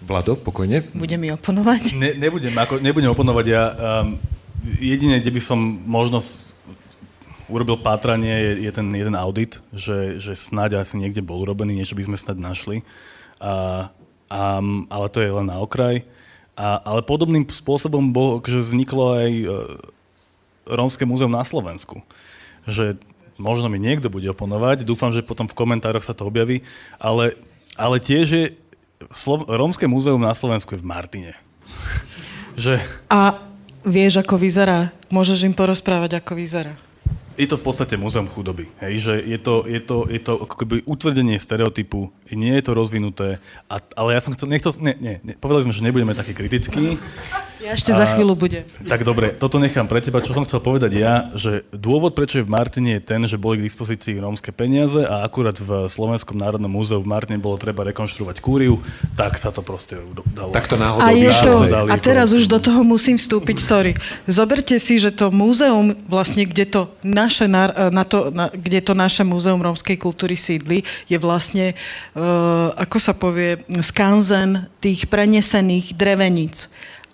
[0.00, 0.84] Vlado, pokojne.
[0.96, 1.94] Bude mi oponovať?
[1.94, 3.46] Ne, nebudem, ako, nebudem oponovať.
[3.46, 4.16] Ja, um,
[4.80, 6.24] jediné, kde by som možno
[7.50, 11.98] urobil pátranie, je, je ten jeden audit, že, že snáď asi niekde bol urobený, niečo
[11.98, 12.86] by sme snad našli.
[13.42, 13.90] A,
[14.30, 14.40] a,
[14.88, 16.06] ale to je len na okraj.
[16.54, 19.50] A, ale podobným spôsobom bol, že vzniklo aj uh,
[20.70, 22.00] Rómske múzeum na Slovensku.
[22.64, 23.00] Že
[23.40, 26.60] možno mi niekto bude oponovať, dúfam, že potom v komentároch sa to objaví,
[27.00, 27.34] ale,
[27.74, 28.44] ale tiež je
[29.08, 31.32] Slo- Rómske múzeum na Slovensku je v Martine.
[32.60, 32.76] že...
[33.08, 33.40] A
[33.80, 34.92] vieš, ako vyzerá?
[35.08, 36.76] Môžeš im porozprávať, ako vyzerá?
[37.40, 38.68] je to v podstate múzeum chudoby.
[38.84, 42.72] Hej, že je to, je to, je to ako keby utvrdenie stereotypu, nie je to
[42.74, 46.34] rozvinuté, a, ale ja som chcel, nechcel, nie, nie, nie, povedali sme, že nebudeme takí
[46.34, 46.98] kritickí,
[47.60, 48.64] ja ešte za chvíľu bude.
[48.88, 50.24] Tak dobre, toto nechám pre teba.
[50.24, 53.60] Čo som chcel povedať ja, že dôvod, prečo je v Martine, je ten, že boli
[53.60, 58.40] k dispozícii rómske peniaze a akurát v Slovenskom národnom múzeu v Martine bolo treba rekonštruovať
[58.40, 58.80] kúriu,
[59.12, 60.00] tak sa to proste
[60.32, 60.56] dalo.
[60.56, 61.04] Tak to náhodou.
[61.04, 61.54] A, je to,
[61.92, 63.92] a teraz už do toho musím vstúpiť, sorry.
[64.24, 69.20] Zoberte si, že to múzeum, vlastne, kde to naše, na to, na, kde to naše
[69.20, 70.80] múzeum rómskej kultúry sídli,
[71.12, 71.76] je vlastne,
[72.16, 72.19] uh,
[72.76, 76.68] ako sa povie, skanzen tých prenesených dreveníc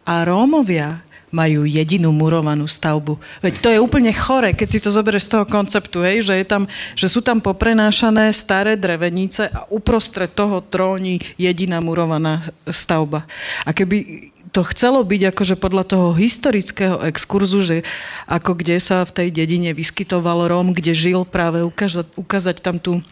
[0.06, 3.18] a Rómovia majú jedinú murovanú stavbu.
[3.42, 6.46] Veď to je úplne chore, keď si to zoberieš z toho konceptu, hej, že, je
[6.46, 13.26] tam, že sú tam poprenášané staré drevenice a uprostred toho tróni jediná murovaná stavba.
[13.66, 17.76] A keby to chcelo byť akože podľa toho historického exkurzu, že
[18.24, 23.04] ako kde sa v tej dedine vyskytoval Róm, kde žil práve ukázať, ukázať tam tu,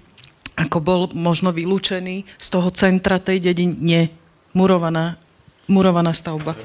[0.54, 4.10] ako bol možno vylúčený z toho centra tej dediny,
[4.54, 5.18] murovaná
[5.68, 6.56] murovaná stavba.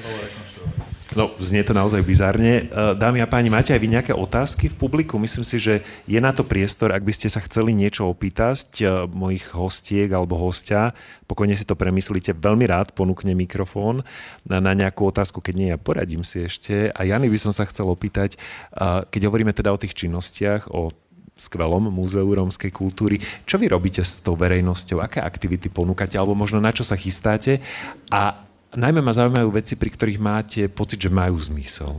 [1.10, 2.70] No, znie to naozaj bizarne.
[2.70, 5.18] E, dámy a páni, máte aj vy nejaké otázky v publiku?
[5.18, 9.10] Myslím si, že je na to priestor, ak by ste sa chceli niečo opýtať e,
[9.10, 10.94] mojich hostiek alebo hostia.
[11.26, 12.30] Pokojne si to premyslíte.
[12.38, 14.06] Veľmi rád ponúkne mikrofón
[14.46, 16.94] na, na nejakú otázku, keď nie, ja poradím si ešte.
[16.94, 20.94] A Jany by som sa chcel opýtať, e, keď hovoríme teda o tých činnostiach, o
[21.40, 23.16] skvelom múzeu rómskej kultúry.
[23.48, 25.00] Čo vy robíte s tou verejnosťou?
[25.00, 26.20] Aké aktivity ponúkate?
[26.20, 27.64] Alebo možno na čo sa chystáte?
[28.12, 28.44] A
[28.76, 31.96] najmä ma zaujímajú veci, pri ktorých máte pocit, že majú zmysel.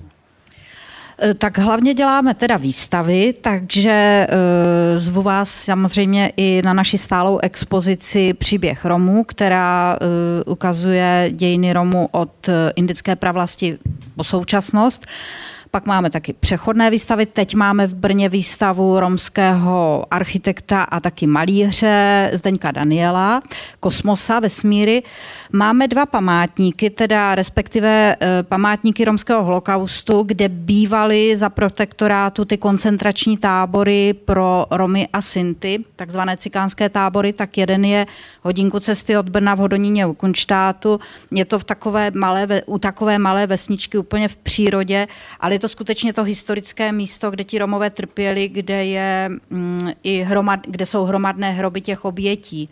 [1.22, 4.28] E, tak hlavně děláme teda výstavy, takže e,
[5.00, 12.10] zvu vás samozřejmě i na naši stálou expozici Příběh Romů, která e, ukazuje dějiny Romů
[12.12, 13.78] od indické pravlasti
[14.16, 15.06] po současnost.
[15.72, 17.26] Pak máme taky přechodné výstavy.
[17.26, 23.41] Teď máme v Brně výstavu romského architekta a taky malíře Zdeňka Daniela,
[23.80, 25.03] Kosmosa, Vesmíry.
[25.51, 33.38] Máme dva památníky, teda respektive e, památníky romského holokaustu, kde bývaly za protektorátu ty koncentrační
[33.38, 38.05] tábory pro Romy a Sinty, takzvané cikánské tábory, tak jeden je
[38.41, 40.99] hodinku cesty od Brna v Hodoníně u Kunštátu.
[41.32, 45.07] Je to v takové malé, u takové malé vesničky úplně v přírodě,
[45.39, 50.59] ale to skutečně to historické místo, kde ti Romové trpěli, kde, je, mm, i hromad,
[50.68, 52.70] kde jsou hromadné hroby těch obětí.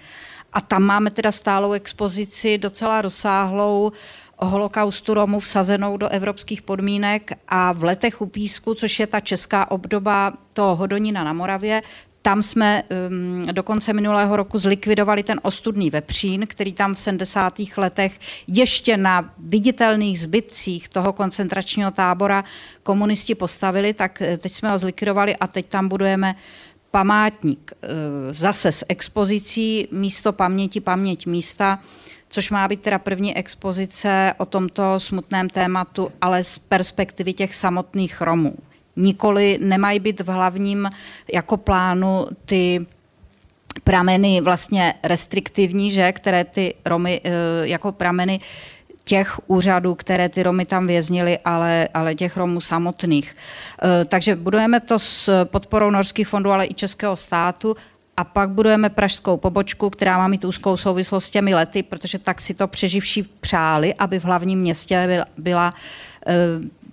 [0.54, 3.92] A tam máme teda stálou expozici docela rozsáhlou
[4.40, 9.72] holokaustu Romů vsazenou do evropských podmínek a v letech u písku, což je ta česká
[9.72, 11.82] obdoba toho Hodonina na Moravě,
[12.30, 17.54] tam jsme um, do konce minulého roku zlikvidovali ten ostudný vepřín, který tam v 70.
[17.78, 22.44] letech ještě na viditelných zbytcích toho koncentračního tábora
[22.84, 26.36] komunisti postavili, tak eh, teď jsme ho zlikvidovali a teď tam budujeme
[26.92, 27.88] památník eh,
[28.34, 31.80] zase s expozicí Místo paměti, paměť místa,
[32.30, 38.22] což má být teda první expozice o tomto smutném tématu, ale z perspektivy těch samotných
[38.22, 38.69] Romů.
[39.00, 40.90] Nikoli nemají být v hlavním
[41.34, 42.86] jako plánu ty
[43.84, 47.32] prameny vlastně restriktivní, že, které ty Romy eh,
[47.68, 48.40] jako prameny
[49.10, 53.36] těch úřadů, které ty Romy tam věznili, ale, ale těch Romů samotných.
[53.84, 57.76] E, takže budujeme to s podporou norských fondů, ale i českého státu
[58.18, 62.42] a pak budujeme pražskou pobočku, která má mít úzkou souvislost s těmi lety, protože tak
[62.42, 65.74] si to přeživší přáli, aby v hlavním městě byla, byla
[66.28, 66.36] e,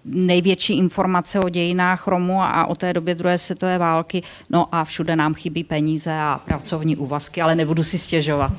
[0.07, 4.23] největší informace o dějinách Romu a o té době druhé světové války.
[4.51, 8.53] No a všude nám chybí peníze a pracovní úvazky, ale nebudu si stěžovat.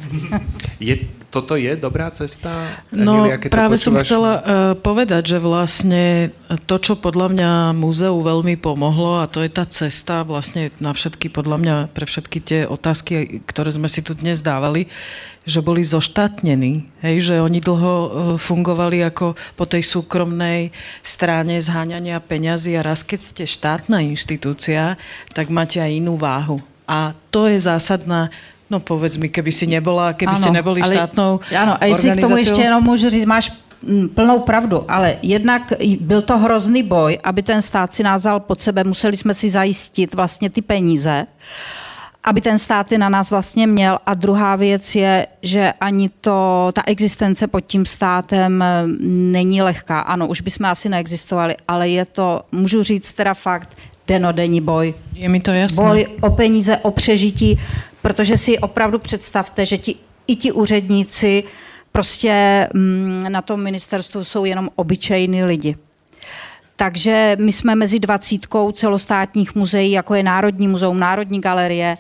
[0.80, 0.98] Je,
[1.28, 2.80] toto je dobrá cesta?
[2.90, 4.44] No Emilia, práve som chcela uh,
[4.80, 6.32] povedať, že vlastne
[6.66, 11.28] to, čo podľa mňa múzeu veľmi pomohlo a to je tá cesta vlastne na všetky,
[11.28, 14.88] podľa mňa pre všetky tie otázky, ktoré sme si tu dnes dávali,
[15.48, 22.20] že boli zoštátnení, hej, že oni dlho e, fungovali ako po tej súkromnej strane zháňania
[22.20, 25.00] peňazí a raz keď ste štátna inštitúcia,
[25.32, 26.60] tak máte aj inú váhu.
[26.84, 28.32] A to je zásadná
[28.70, 32.12] No povedz mi, keby si nebola, keby ano, ste neboli ale, štátnou Áno, a jestli
[32.12, 33.52] k tomu ještě jenom můžu říct, máš
[33.84, 38.62] mm, plnou pravdu, ale jednak byl to hrozný boj, aby ten stát si názal pod
[38.62, 41.28] sebe, museli jsme si zajistit vlastně ty peníze.
[42.28, 44.00] aby ten stát na nás vlastně měl.
[44.06, 50.00] A druhá věc je, že ani to, ta existence pod tím státem eh, není lehká.
[50.00, 53.70] Ano, už bychom asi neexistovali, ale je to, můžu říct teda fakt,
[54.08, 54.94] denodenní boj.
[55.14, 55.86] Je mi to jasné.
[55.86, 57.60] Boj o peníze, o přežití,
[58.02, 59.96] protože si opravdu představte, že ti,
[60.28, 61.44] i ti úředníci
[61.92, 65.76] prostě mm, na tom ministerstvu jsou jenom obyčejní lidi.
[66.76, 71.98] Takže my jsme mezi dvacítkou celostátních muzeí, jako je Národní muzeum, Národní galerie,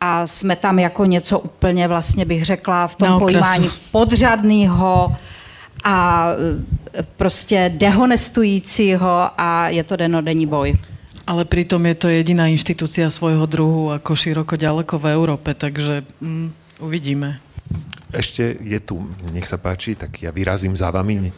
[0.00, 5.16] a jsme tam jako něco úplně, vlastně bych řekla, v tom Na pojímání podřadného
[5.84, 6.28] a
[6.98, 10.74] e, prostě dehonestujícího a je to denodenní boj.
[11.26, 16.82] Ale pritom je to jediná inštitúcia svojho druhu ako široko ďaleko v Európe, takže mm,
[16.82, 17.38] uvidíme.
[18.12, 21.32] Ešte je tu, nech sa páči, tak ja vyrazím za vami.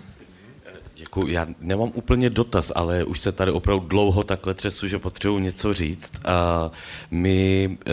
[0.96, 1.26] Děkuji.
[1.28, 5.74] Já nemám úplně dotaz, ale už se tady opravdu dlouho takhle třesu, že potřebuji něco
[5.74, 6.12] říct.
[6.24, 6.70] A
[7.10, 7.92] my, eh,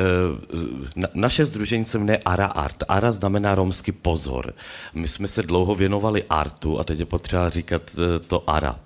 [0.95, 2.83] na, naše združení se jmenuje Ara Art.
[2.87, 4.53] Ara znamená romský pozor.
[4.93, 8.79] My jsme se dlouho věnovali artu a teď je potřeba říkat eh, to Ara.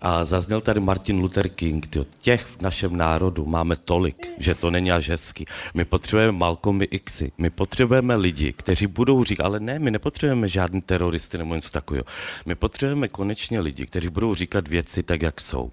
[0.00, 4.70] A zazněl tady Martin Luther King, tyjo, těch v našem národu máme tolik, že to
[4.70, 5.44] není až hezky.
[5.74, 10.80] My potřebujeme Malcolmy Xy, my potřebujeme lidi, kteří budou říkat, ale ne, my nepotřebujeme žádný
[10.80, 12.04] teroristy nebo něco takového.
[12.46, 15.70] My potřebujeme konečně lidi, kteří budou říkat věci tak, jak jsou.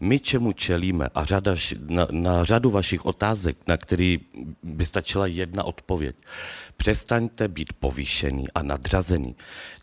[0.00, 1.54] My čemu čelíme a řada,
[1.86, 4.20] na, na řadu vašich otázek, na který
[4.62, 6.16] by stačila jedna odpověď.
[6.76, 9.34] Přestaňte být povýšený a nadřazený.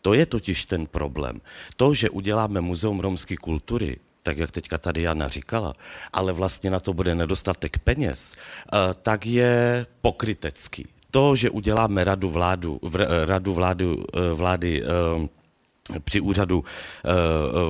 [0.06, 1.42] To je totiž ten problém.
[1.76, 5.74] To, že uděláme muzeum romské kultury, tak jak teďka tady Jana říkala,
[6.14, 10.86] ale vlastně na to bude nedostatek peněz, eh, tak je pokrytecký.
[11.12, 17.12] To, že uděláme radu, vládu, vr- radu vládu, eh, vlády eh, při úřadu eh,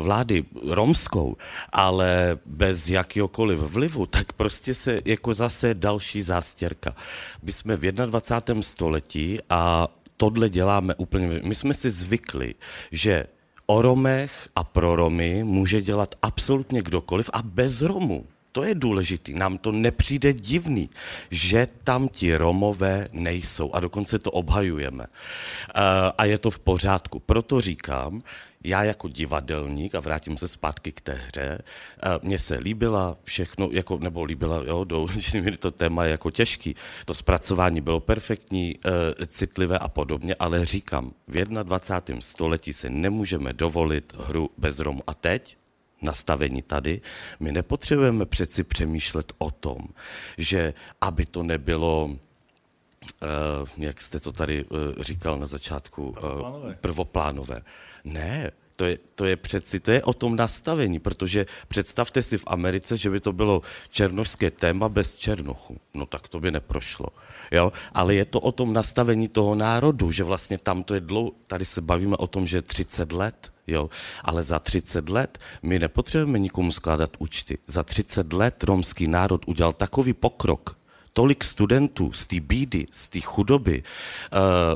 [0.02, 1.38] vlády romskou,
[1.72, 6.96] ale bez jakéhokoliv vlivu, tak prostě se jako zase další zástěrka.
[7.44, 8.64] My jsme v 21.
[8.64, 12.55] století a tohle děláme úplně, my jsme si zvykli,
[12.91, 13.26] že
[13.66, 18.26] o Romech a pro Romy může dělat absolutně kdokoliv a bez Romů.
[18.51, 19.34] To je důležitý.
[19.34, 20.89] Nám to nepřijde divný,
[21.32, 25.05] že tam ti Romové nejsou a dokonce to obhajujeme.
[25.05, 27.20] Eh, A je to v pořádku.
[27.20, 28.24] Proto říkám,
[28.66, 31.57] já jako divadelník, a vrátím se zpátky k té hře,
[32.03, 35.07] eh, mně se líbila všechno, jako, nebo líbila, jo, do,
[35.59, 41.11] to téma je jako těžký, to zpracování bylo perfektní, eh, citlivé a podobně, ale říkám,
[41.28, 42.22] v 21.
[42.22, 45.01] století se nemůžeme dovolit hru bez Romu.
[45.07, 45.57] A teď
[46.01, 47.01] nastavení tady,
[47.39, 49.78] my nepotřebujeme přeci přemýšlet o tom,
[50.38, 52.16] že aby to nebylo
[53.24, 53.26] eh,
[53.78, 56.78] jak jste to tady eh, říkal na začátku, eh, Prvoplánové.
[56.82, 57.57] prvoplánové.
[58.06, 62.43] Ne, to je, to je přeci, to je o tom nastavení, protože představte si v
[62.47, 65.78] Americe, že by to bylo černošské téma bez černochu.
[65.93, 67.08] No tak to by neprošlo.
[67.51, 67.72] Jo?
[67.93, 71.66] Ale je to o tom nastavení toho národu, že vlastně tam to je dlouho, tady
[71.66, 73.89] se bavíme o tom, že je 30 let, jo?
[74.24, 77.58] ale za 30 let my nepotřebujeme nikomu skládat účty.
[77.68, 80.78] Za 30 let romský národ udělal takový pokrok,
[81.14, 83.84] tolik studentů z té bídy, z té chudoby,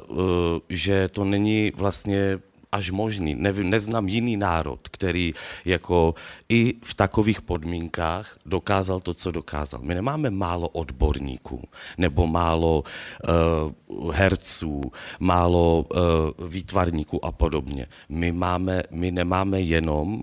[0.07, 0.25] uh, uh,
[0.69, 2.39] že to není vlastně
[2.71, 3.35] až možný.
[3.35, 5.33] Nevím, neznám jiný národ, který
[5.65, 6.15] jako
[6.49, 9.79] i v takových podmínkách dokázal to, co dokázal.
[9.83, 11.63] My nemáme málo odborníků,
[11.97, 14.81] nebo málo uh, herců,
[15.19, 17.87] málo uh, výtvarníků a podobně.
[18.09, 20.21] My, máme, my nemáme jenom uh,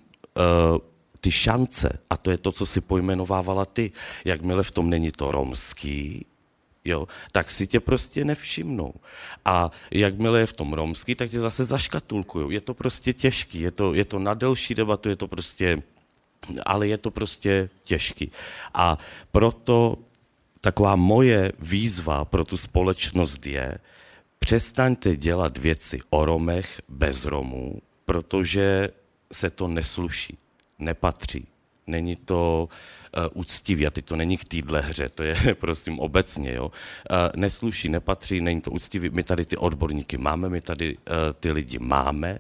[1.21, 3.93] ty šance, a to je to, co si pojmenovávala ty,
[4.25, 6.27] jakmile v tom není to romský,
[6.87, 8.95] jo, tak si tě prostě nevšimnou.
[9.45, 12.55] A jakmile je v tom romský, tak tě zase zaškatulkují.
[12.55, 15.83] Je to prostě těžký, je to, je to na delší debatu, je to prostě,
[16.67, 18.33] ale je to prostě těžký.
[18.75, 18.99] A
[19.33, 19.99] proto
[20.61, 23.79] taková moje výzva pro tu společnost je,
[24.39, 28.89] přestaňte dělat věci o Romech bez Romů, protože
[29.33, 30.39] se to nesluší,
[30.79, 31.47] nepatří.
[31.87, 32.69] Není to
[33.17, 36.65] uh, úctivý, a teď to není k téhle hře, to je prosím obecně, jo.
[36.65, 39.11] Uh, nesluší, nepatří, není to úctivý.
[39.11, 42.39] My tady ty odborníky máme, my tady uh, ty lidi máme,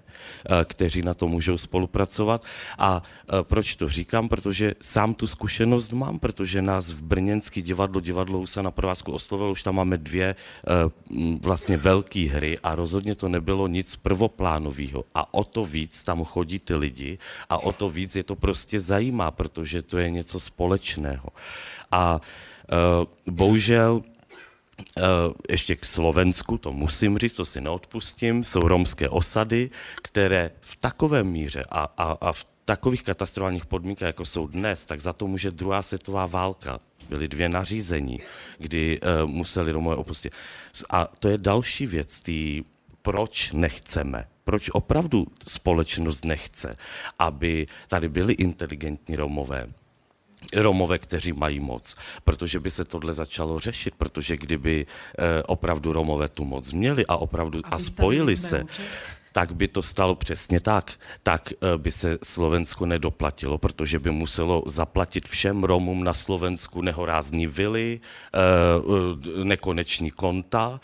[0.64, 2.44] kteří na to můžou spolupracovat.
[2.78, 3.02] A
[3.42, 4.28] proč to říkám?
[4.28, 9.50] Protože sám tu zkušenost mám, protože nás v Brněnský divadlo, divadlo Husa na provázku oslovilo,
[9.50, 10.34] už tam máme dvě
[11.40, 15.04] vlastně velké hry a rozhodně to nebylo nic prvoplánového.
[15.14, 17.18] A o to víc tam chodí ty lidi
[17.48, 20.65] a o to víc je to prostě zajímá, protože to je něco společného.
[21.90, 24.02] A uh, bohužel
[25.48, 29.70] ještě k Slovensku, to musím říct, to si neodpustím, jsou romské osady,
[30.02, 35.00] které v takové míře a, a, a v takových katastrofálních podmínkách, jako jsou dnes, tak
[35.00, 36.80] za to může druhá světová válka.
[37.08, 38.18] byly dvě nařízení,
[38.58, 40.32] kdy uh, museli Romové opustit.
[40.90, 42.64] A to je další věc, tý,
[43.02, 46.76] proč nechceme proč opravdu společnost nechce,
[47.18, 49.66] aby tady byli inteligentní Romové,
[50.54, 54.86] Romové, kteří mají moc, protože by se tohle začalo řešit, protože kdyby
[55.18, 58.64] eh, opravdu Romové tu moc měli a opravdu a, a spojili se,
[59.32, 60.92] tak by to stalo přesně tak.
[61.22, 67.46] Tak eh, by se Slovensko nedoplatilo, protože by muselo zaplatit všem Romům na Slovensku nehorázní
[67.46, 68.00] vily,
[68.34, 70.80] eh, nekoneční konta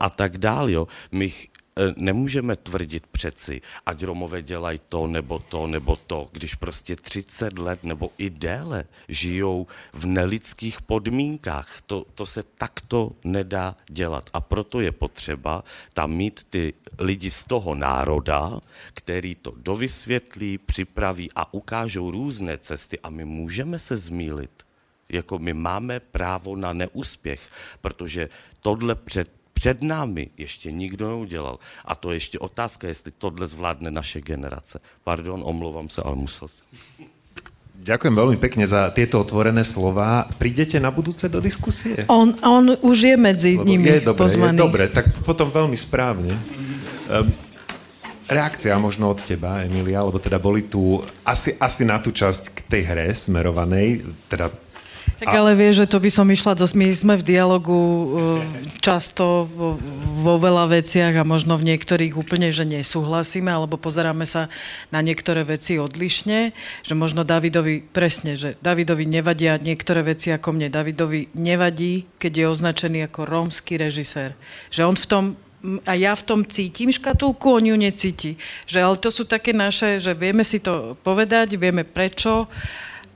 [0.00, 0.72] a tak dále.
[1.12, 1.55] My E,
[1.96, 7.84] nemůžeme tvrdit přeci, ať Romové dělají to nebo to nebo to, když prostě 30 let
[7.84, 11.80] nebo i déle žijou v nelidských podmínkách.
[11.86, 14.30] To, to se takto nedá dělat.
[14.32, 15.64] A proto je potřeba
[15.94, 18.60] tam mít ty lidi z toho národa,
[18.94, 24.50] který to dovysvětlí, připraví a ukážou různé cesty a my můžeme se zmílit.
[25.08, 27.40] Jako my máme právo na neúspěch,
[27.80, 28.28] protože
[28.60, 31.58] tohle před před námi ještě nikdo neudělal.
[31.84, 34.78] A to je ještě otázka, jestli tohle zvládne naše generace.
[35.04, 36.66] Pardon, omlouvám se, ale musel jsem.
[37.76, 40.24] Ďakujem veľmi pekne za tieto otvorené slova.
[40.40, 42.08] Prídete na budúce do diskusie?
[42.08, 44.56] On, on už je medzi Lebo nimi je dobre, pozvaný.
[44.56, 46.40] Je dobre, tak potom veľmi správne.
[47.12, 47.28] Um,
[48.32, 52.58] reakcia možno od teba, Emilia, lebo teda boli tu asi, asi na tú časť k
[52.64, 54.48] tej hre smerovanej, teda
[55.16, 55.38] tak a...
[55.40, 56.74] ale vieš, že to by som išla dosť.
[56.76, 58.06] My sme v dialogu uh,
[58.84, 59.80] často vo,
[60.20, 64.52] vo veľa veciach a možno v niektorých úplne, že nesúhlasíme, alebo pozeráme sa
[64.92, 66.52] na niektoré veci odlišne,
[66.84, 70.68] že možno Davidovi, presne, že Davidovi nevadia niektoré veci ako mne.
[70.68, 74.36] Davidovi nevadí, keď je označený ako rómsky režisér.
[74.68, 75.24] Že on v tom
[75.82, 78.38] a ja v tom cítim škatulku, on ju necíti.
[78.70, 82.46] Že, ale to sú také naše, že vieme si to povedať, vieme prečo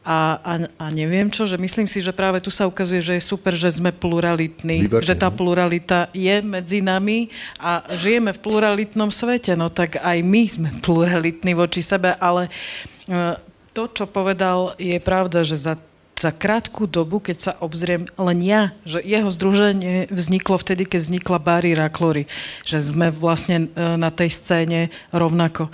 [0.00, 3.22] a, a, a neviem čo, že myslím si, že práve tu sa ukazuje, že je
[3.22, 5.04] super, že sme pluralitní, Výborné.
[5.04, 7.28] že tá pluralita je medzi nami
[7.60, 13.36] a žijeme v pluralitnom svete, no tak aj my sme pluralitní voči sebe, ale e,
[13.76, 15.74] to, čo povedal, je pravda, že za
[16.20, 21.40] za krátku dobu, keď sa obzriem len ja, že jeho združenie vzniklo vtedy, keď vznikla
[21.40, 22.28] Barry Raklory,
[22.60, 25.72] že sme vlastne e, na tej scéne rovnako.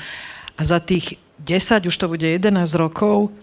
[0.55, 3.35] A za tých 10, už to bude 11 rokov,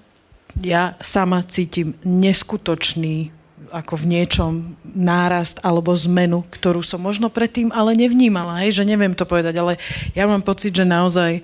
[0.62, 3.34] ja sama cítim neskutočný
[3.74, 9.18] ako v niečom nárast alebo zmenu, ktorú som možno predtým ale nevnímala, hej, že neviem
[9.18, 9.82] to povedať, ale
[10.14, 11.42] ja mám pocit, že naozaj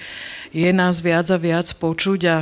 [0.54, 2.38] je nás viac a viac počuť a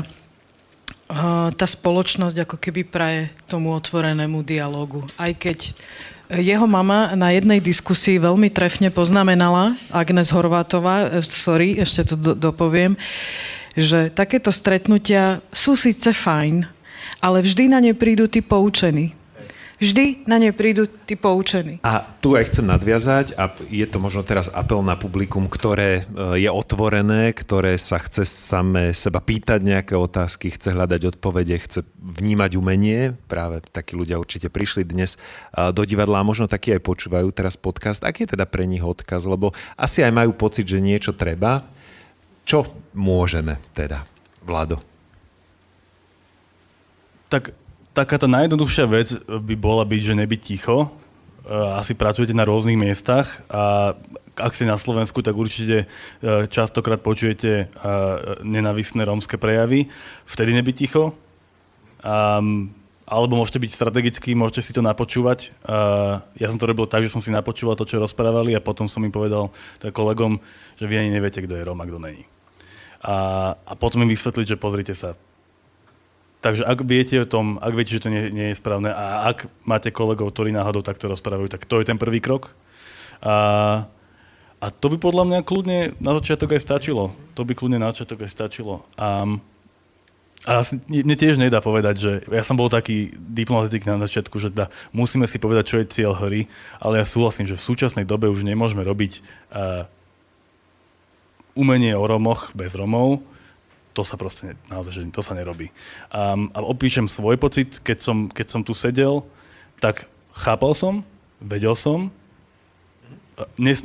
[1.56, 5.08] tá spoločnosť ako keby praje tomu otvorenému dialogu.
[5.16, 5.72] Aj keď
[6.28, 12.32] jeho mama na jednej diskusii veľmi trefne poznamenala, Agnes Horvátová, eh, sorry, ešte to do,
[12.36, 13.00] dopoviem,
[13.78, 16.66] že takéto stretnutia sú síce fajn,
[17.22, 19.14] ale vždy na ne prídu tí poučení.
[19.78, 21.78] Vždy na ne prídu tí poučení.
[21.86, 26.42] A tu aj chcem nadviazať a je to možno teraz apel na publikum, ktoré e,
[26.42, 32.58] je otvorené, ktoré sa chce samé seba pýtať nejaké otázky, chce hľadať odpovede, chce vnímať
[32.58, 33.14] umenie.
[33.30, 35.22] Práve takí ľudia určite prišli dnes
[35.54, 38.02] e, do divadla a možno takí aj počúvajú teraz podcast.
[38.02, 39.30] Aký je teda pre nich odkaz?
[39.30, 41.70] Lebo asi aj majú pocit, že niečo treba,
[42.48, 42.64] čo
[42.96, 44.08] môžeme teda,
[44.40, 44.80] Vlado?
[47.28, 47.52] Tak
[47.92, 50.88] taká tá najjednoduchšia vec by bola byť, že nebyť ticho.
[51.76, 53.96] Asi pracujete na rôznych miestach a
[54.38, 55.90] ak ste na Slovensku, tak určite
[56.22, 57.66] e, častokrát počujete e,
[58.46, 59.90] nenavisné rómske prejavy.
[60.30, 61.18] Vtedy nebyť ticho.
[62.06, 62.70] Um,
[63.10, 65.56] alebo môžete byť strategickí, môžete si to napočúvať.
[65.66, 68.86] Uh, ja som to robil tak, že som si napočúval to, čo rozprávali a potom
[68.86, 69.50] som im povedal
[69.82, 70.38] kolegom,
[70.76, 72.28] že vy ani neviete, kto je Róm a kto není
[73.08, 73.18] a,
[73.56, 75.16] a potom im vysvetliť, že pozrite sa.
[76.44, 79.50] Takže ak viete o tom, ak viete, že to nie, nie je správne a ak
[79.66, 82.54] máte kolegov, ktorí náhodou takto rozprávajú, tak to je ten prvý krok.
[83.24, 83.88] A,
[84.62, 87.16] a to by podľa mňa kľudne na začiatok aj stačilo.
[87.34, 88.86] To by kľudne na začiatok aj stačilo.
[89.02, 89.26] A,
[90.46, 90.54] a
[90.86, 95.26] mne tiež nedá povedať, že ja som bol taký diplomatický na začiatku, že teda musíme
[95.26, 96.46] si povedať, čo je cieľ hry,
[96.78, 99.90] ale ja súhlasím, že v súčasnej dobe už nemôžeme robiť uh,
[101.58, 103.26] umenie o Romoch bez Romov,
[103.98, 105.74] to sa proste, naozaj, že to sa nerobí.
[106.14, 109.26] Um, a opíšem svoj pocit, keď som, keď som tu sedel,
[109.82, 110.06] tak
[110.38, 111.02] chápal som,
[111.42, 112.14] vedel som,
[113.62, 113.78] nes,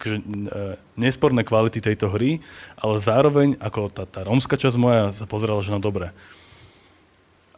[0.00, 0.60] že, e,
[0.96, 2.40] nesporné kvality tejto hry,
[2.80, 6.12] ale zároveň, ako tá, tá rómska časť moja sa pozerala, že no dobre,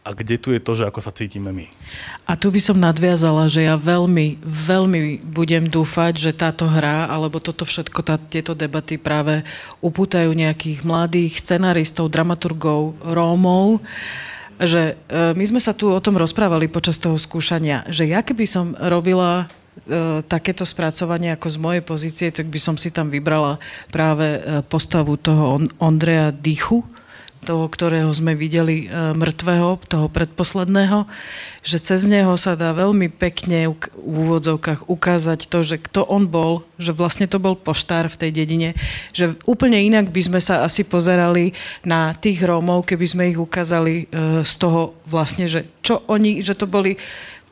[0.07, 1.66] a kde tu je to, že ako sa cítime my.
[2.30, 7.42] A tu by som nadviazala, že ja veľmi, veľmi budem dúfať, že táto hra, alebo
[7.42, 9.42] toto všetko, tá, tieto debaty práve
[9.82, 13.82] upútajú nejakých mladých scenaristov, dramaturgov, Rómov,
[14.62, 18.46] že e, my sme sa tu o tom rozprávali počas toho skúšania, že ja keby
[18.46, 19.50] som robila
[19.90, 23.59] e, takéto spracovanie ako z mojej pozície, tak by som si tam vybrala
[23.90, 24.38] práve
[24.70, 26.86] postavu toho Ondreja Dychu,
[27.45, 31.05] toho, ktorého sme videli e, mŕtvého, toho predposledného,
[31.66, 33.68] že cez neho sa dá veľmi pekne
[33.99, 38.30] v úvodzovkách ukázať to, že kto on bol, že vlastne to bol poštár v tej
[38.30, 38.70] dedine,
[39.11, 44.07] že úplne inak by sme sa asi pozerali na tých Rómov, keby sme ich ukázali
[44.07, 46.95] e, z toho vlastne, že čo oni, že to boli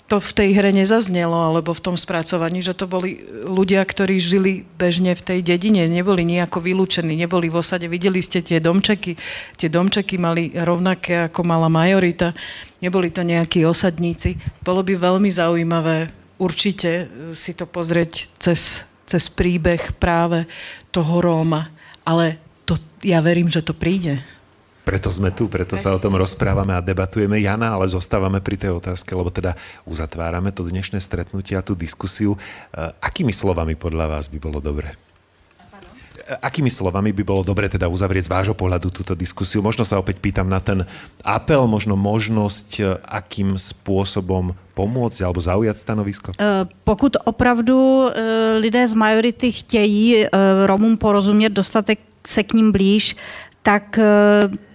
[0.04, 4.68] to v tej hre nezaznelo, alebo v tom spracovaní, že to boli ľudia, ktorí žili
[4.76, 7.88] bežne v tej dedine, neboli nejako vylúčení, neboli v osade.
[7.88, 9.16] Videli ste tie domčeky,
[9.56, 12.36] tie domčeky mali rovnaké, ako mala majorita,
[12.84, 14.36] neboli to nejakí osadníci.
[14.60, 20.44] Bolo by veľmi zaujímavé určite si to pozrieť cez, cez príbeh práve
[20.92, 21.70] toho Róma,
[22.04, 22.36] ale
[22.68, 24.20] to, ja verím, že to príde.
[24.84, 27.40] Preto sme tu, preto sa o tom rozprávame a debatujeme.
[27.40, 29.56] Jana, ale zostávame pri tej otázke, lebo teda
[29.88, 32.36] uzatvárame to dnešné stretnutie a tú diskusiu.
[32.36, 34.92] E, akými slovami podľa vás by bolo dobre?
[34.92, 39.64] E, akými slovami by bolo dobre teda uzavrieť z vášho pohľadu túto diskusiu?
[39.64, 40.84] Možno sa opäť pýtam na ten
[41.24, 46.28] apel, možno možnosť, e, akým spôsobom pomôcť alebo zaujať stanovisko?
[46.84, 48.12] Pokud opravdu
[48.60, 50.28] lidé z majority chtějí
[50.66, 53.16] Romům porozumět, dostatek se k ním blíž,
[53.62, 53.96] tak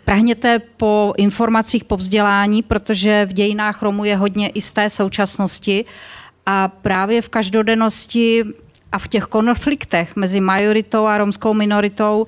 [0.10, 5.86] Prahněte po informacích, po vzdělání, protože v dějinách Romu je hodně i z té současnosti
[6.46, 8.44] a právě v každodennosti
[8.92, 12.28] a v těch konfliktech mezi majoritou a romskou minoritou,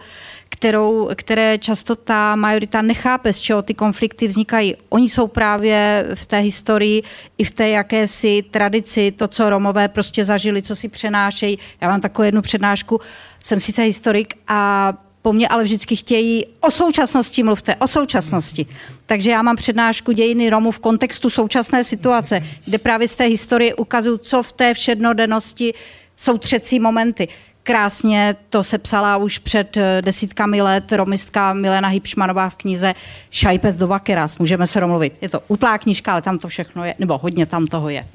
[0.49, 4.75] kterou, které často ta majorita nechápe, z čeho ty konflikty vznikají.
[4.89, 7.03] Oni jsou právě v té historii
[7.37, 11.59] i v té jakési tradici, to, co Romové prostě zažili, co si přenášejí.
[11.81, 12.99] Já mám takovou jednu přednášku,
[13.43, 18.65] jsem sice historik a po mně ale vždycky chtějí o současnosti mluvte, o současnosti.
[19.05, 23.75] Takže já mám přednášku dějiny Romů v kontextu současné situace, kde právě z té historie
[23.75, 25.73] ukazuju, co v té všednodennosti
[26.17, 27.27] jsou třecí momenty.
[27.63, 32.93] Krásně to se psala už před eh, desítkami let romistka Milena Hipšmanová v knize
[33.31, 34.37] Šajpes do Vakeras.
[34.37, 35.13] Můžeme se domluvit.
[35.21, 38.07] Je to utlá knižka, ale tam to všechno je, nebo hodně tam toho je.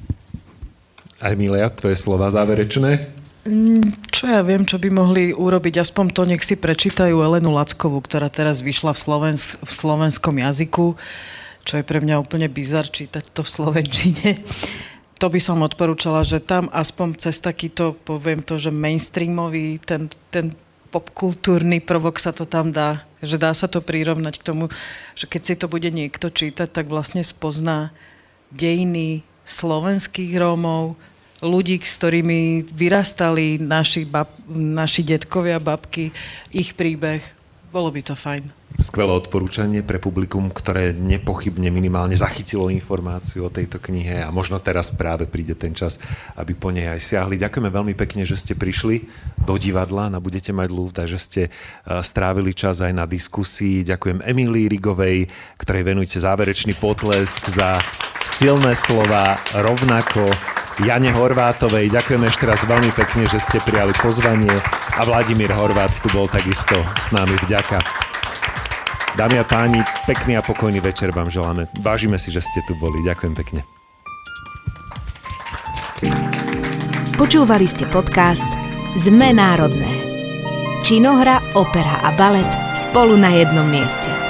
[1.21, 3.07] Emilia, tvoje slova záverečné?
[3.47, 8.03] Mm, čo ja viem, čo by mohli urobiť, aspoň to nech si prečítajú Elenu Lackovú,
[8.03, 10.99] ktorá teraz vyšla v, Slovens- v slovenskom jazyku,
[11.63, 14.29] čo je pre mňa úplne bizar čítať to v slovenčine.
[15.23, 20.53] To by som odporúčala, že tam aspoň cez takýto, poviem to, že mainstreamový, ten, ten
[20.91, 24.65] popkultúrny prvok sa to tam dá, že dá sa to prirovnať k tomu,
[25.15, 27.95] že keď si to bude niekto čítať, tak vlastne spozná
[28.51, 30.99] dejiny slovenských Rómov,
[31.47, 36.11] ľudí, s ktorými vyrastali naši, bab, naši detkovia, babky,
[36.51, 37.23] ich príbeh.
[37.71, 38.67] Bolo by to fajn.
[38.77, 44.93] Skvelé odporúčanie pre publikum, ktoré nepochybne minimálne zachytilo informáciu o tejto knihe a možno teraz
[44.93, 45.97] práve príde ten čas,
[46.37, 47.41] aby po nej aj siahli.
[47.41, 49.09] Ďakujeme veľmi pekne, že ste prišli
[49.49, 51.51] do divadla na Budete mať ľúvda, že ste e,
[52.05, 53.81] strávili čas aj na diskusii.
[53.89, 57.81] Ďakujem Emilii Rigovej, ktorej venujete záverečný potlesk za
[58.29, 60.29] silné slova, rovnako
[60.85, 61.89] Jane Horvátovej.
[61.89, 64.53] Ďakujem ešte raz veľmi pekne, že ste prijali pozvanie
[64.97, 67.33] a Vladimír Horvát tu bol takisto s nami.
[67.49, 67.81] Vďaka.
[69.17, 71.73] Dámy a páni, pekný a pokojný večer vám želáme.
[71.81, 73.01] Vážime si, že ste tu boli.
[73.01, 73.61] Ďakujem pekne.
[77.17, 78.45] Počúvali ste podcast
[79.01, 79.89] Zme národné.
[80.85, 84.26] Činohra, opera a balet spolu na jednom mieste.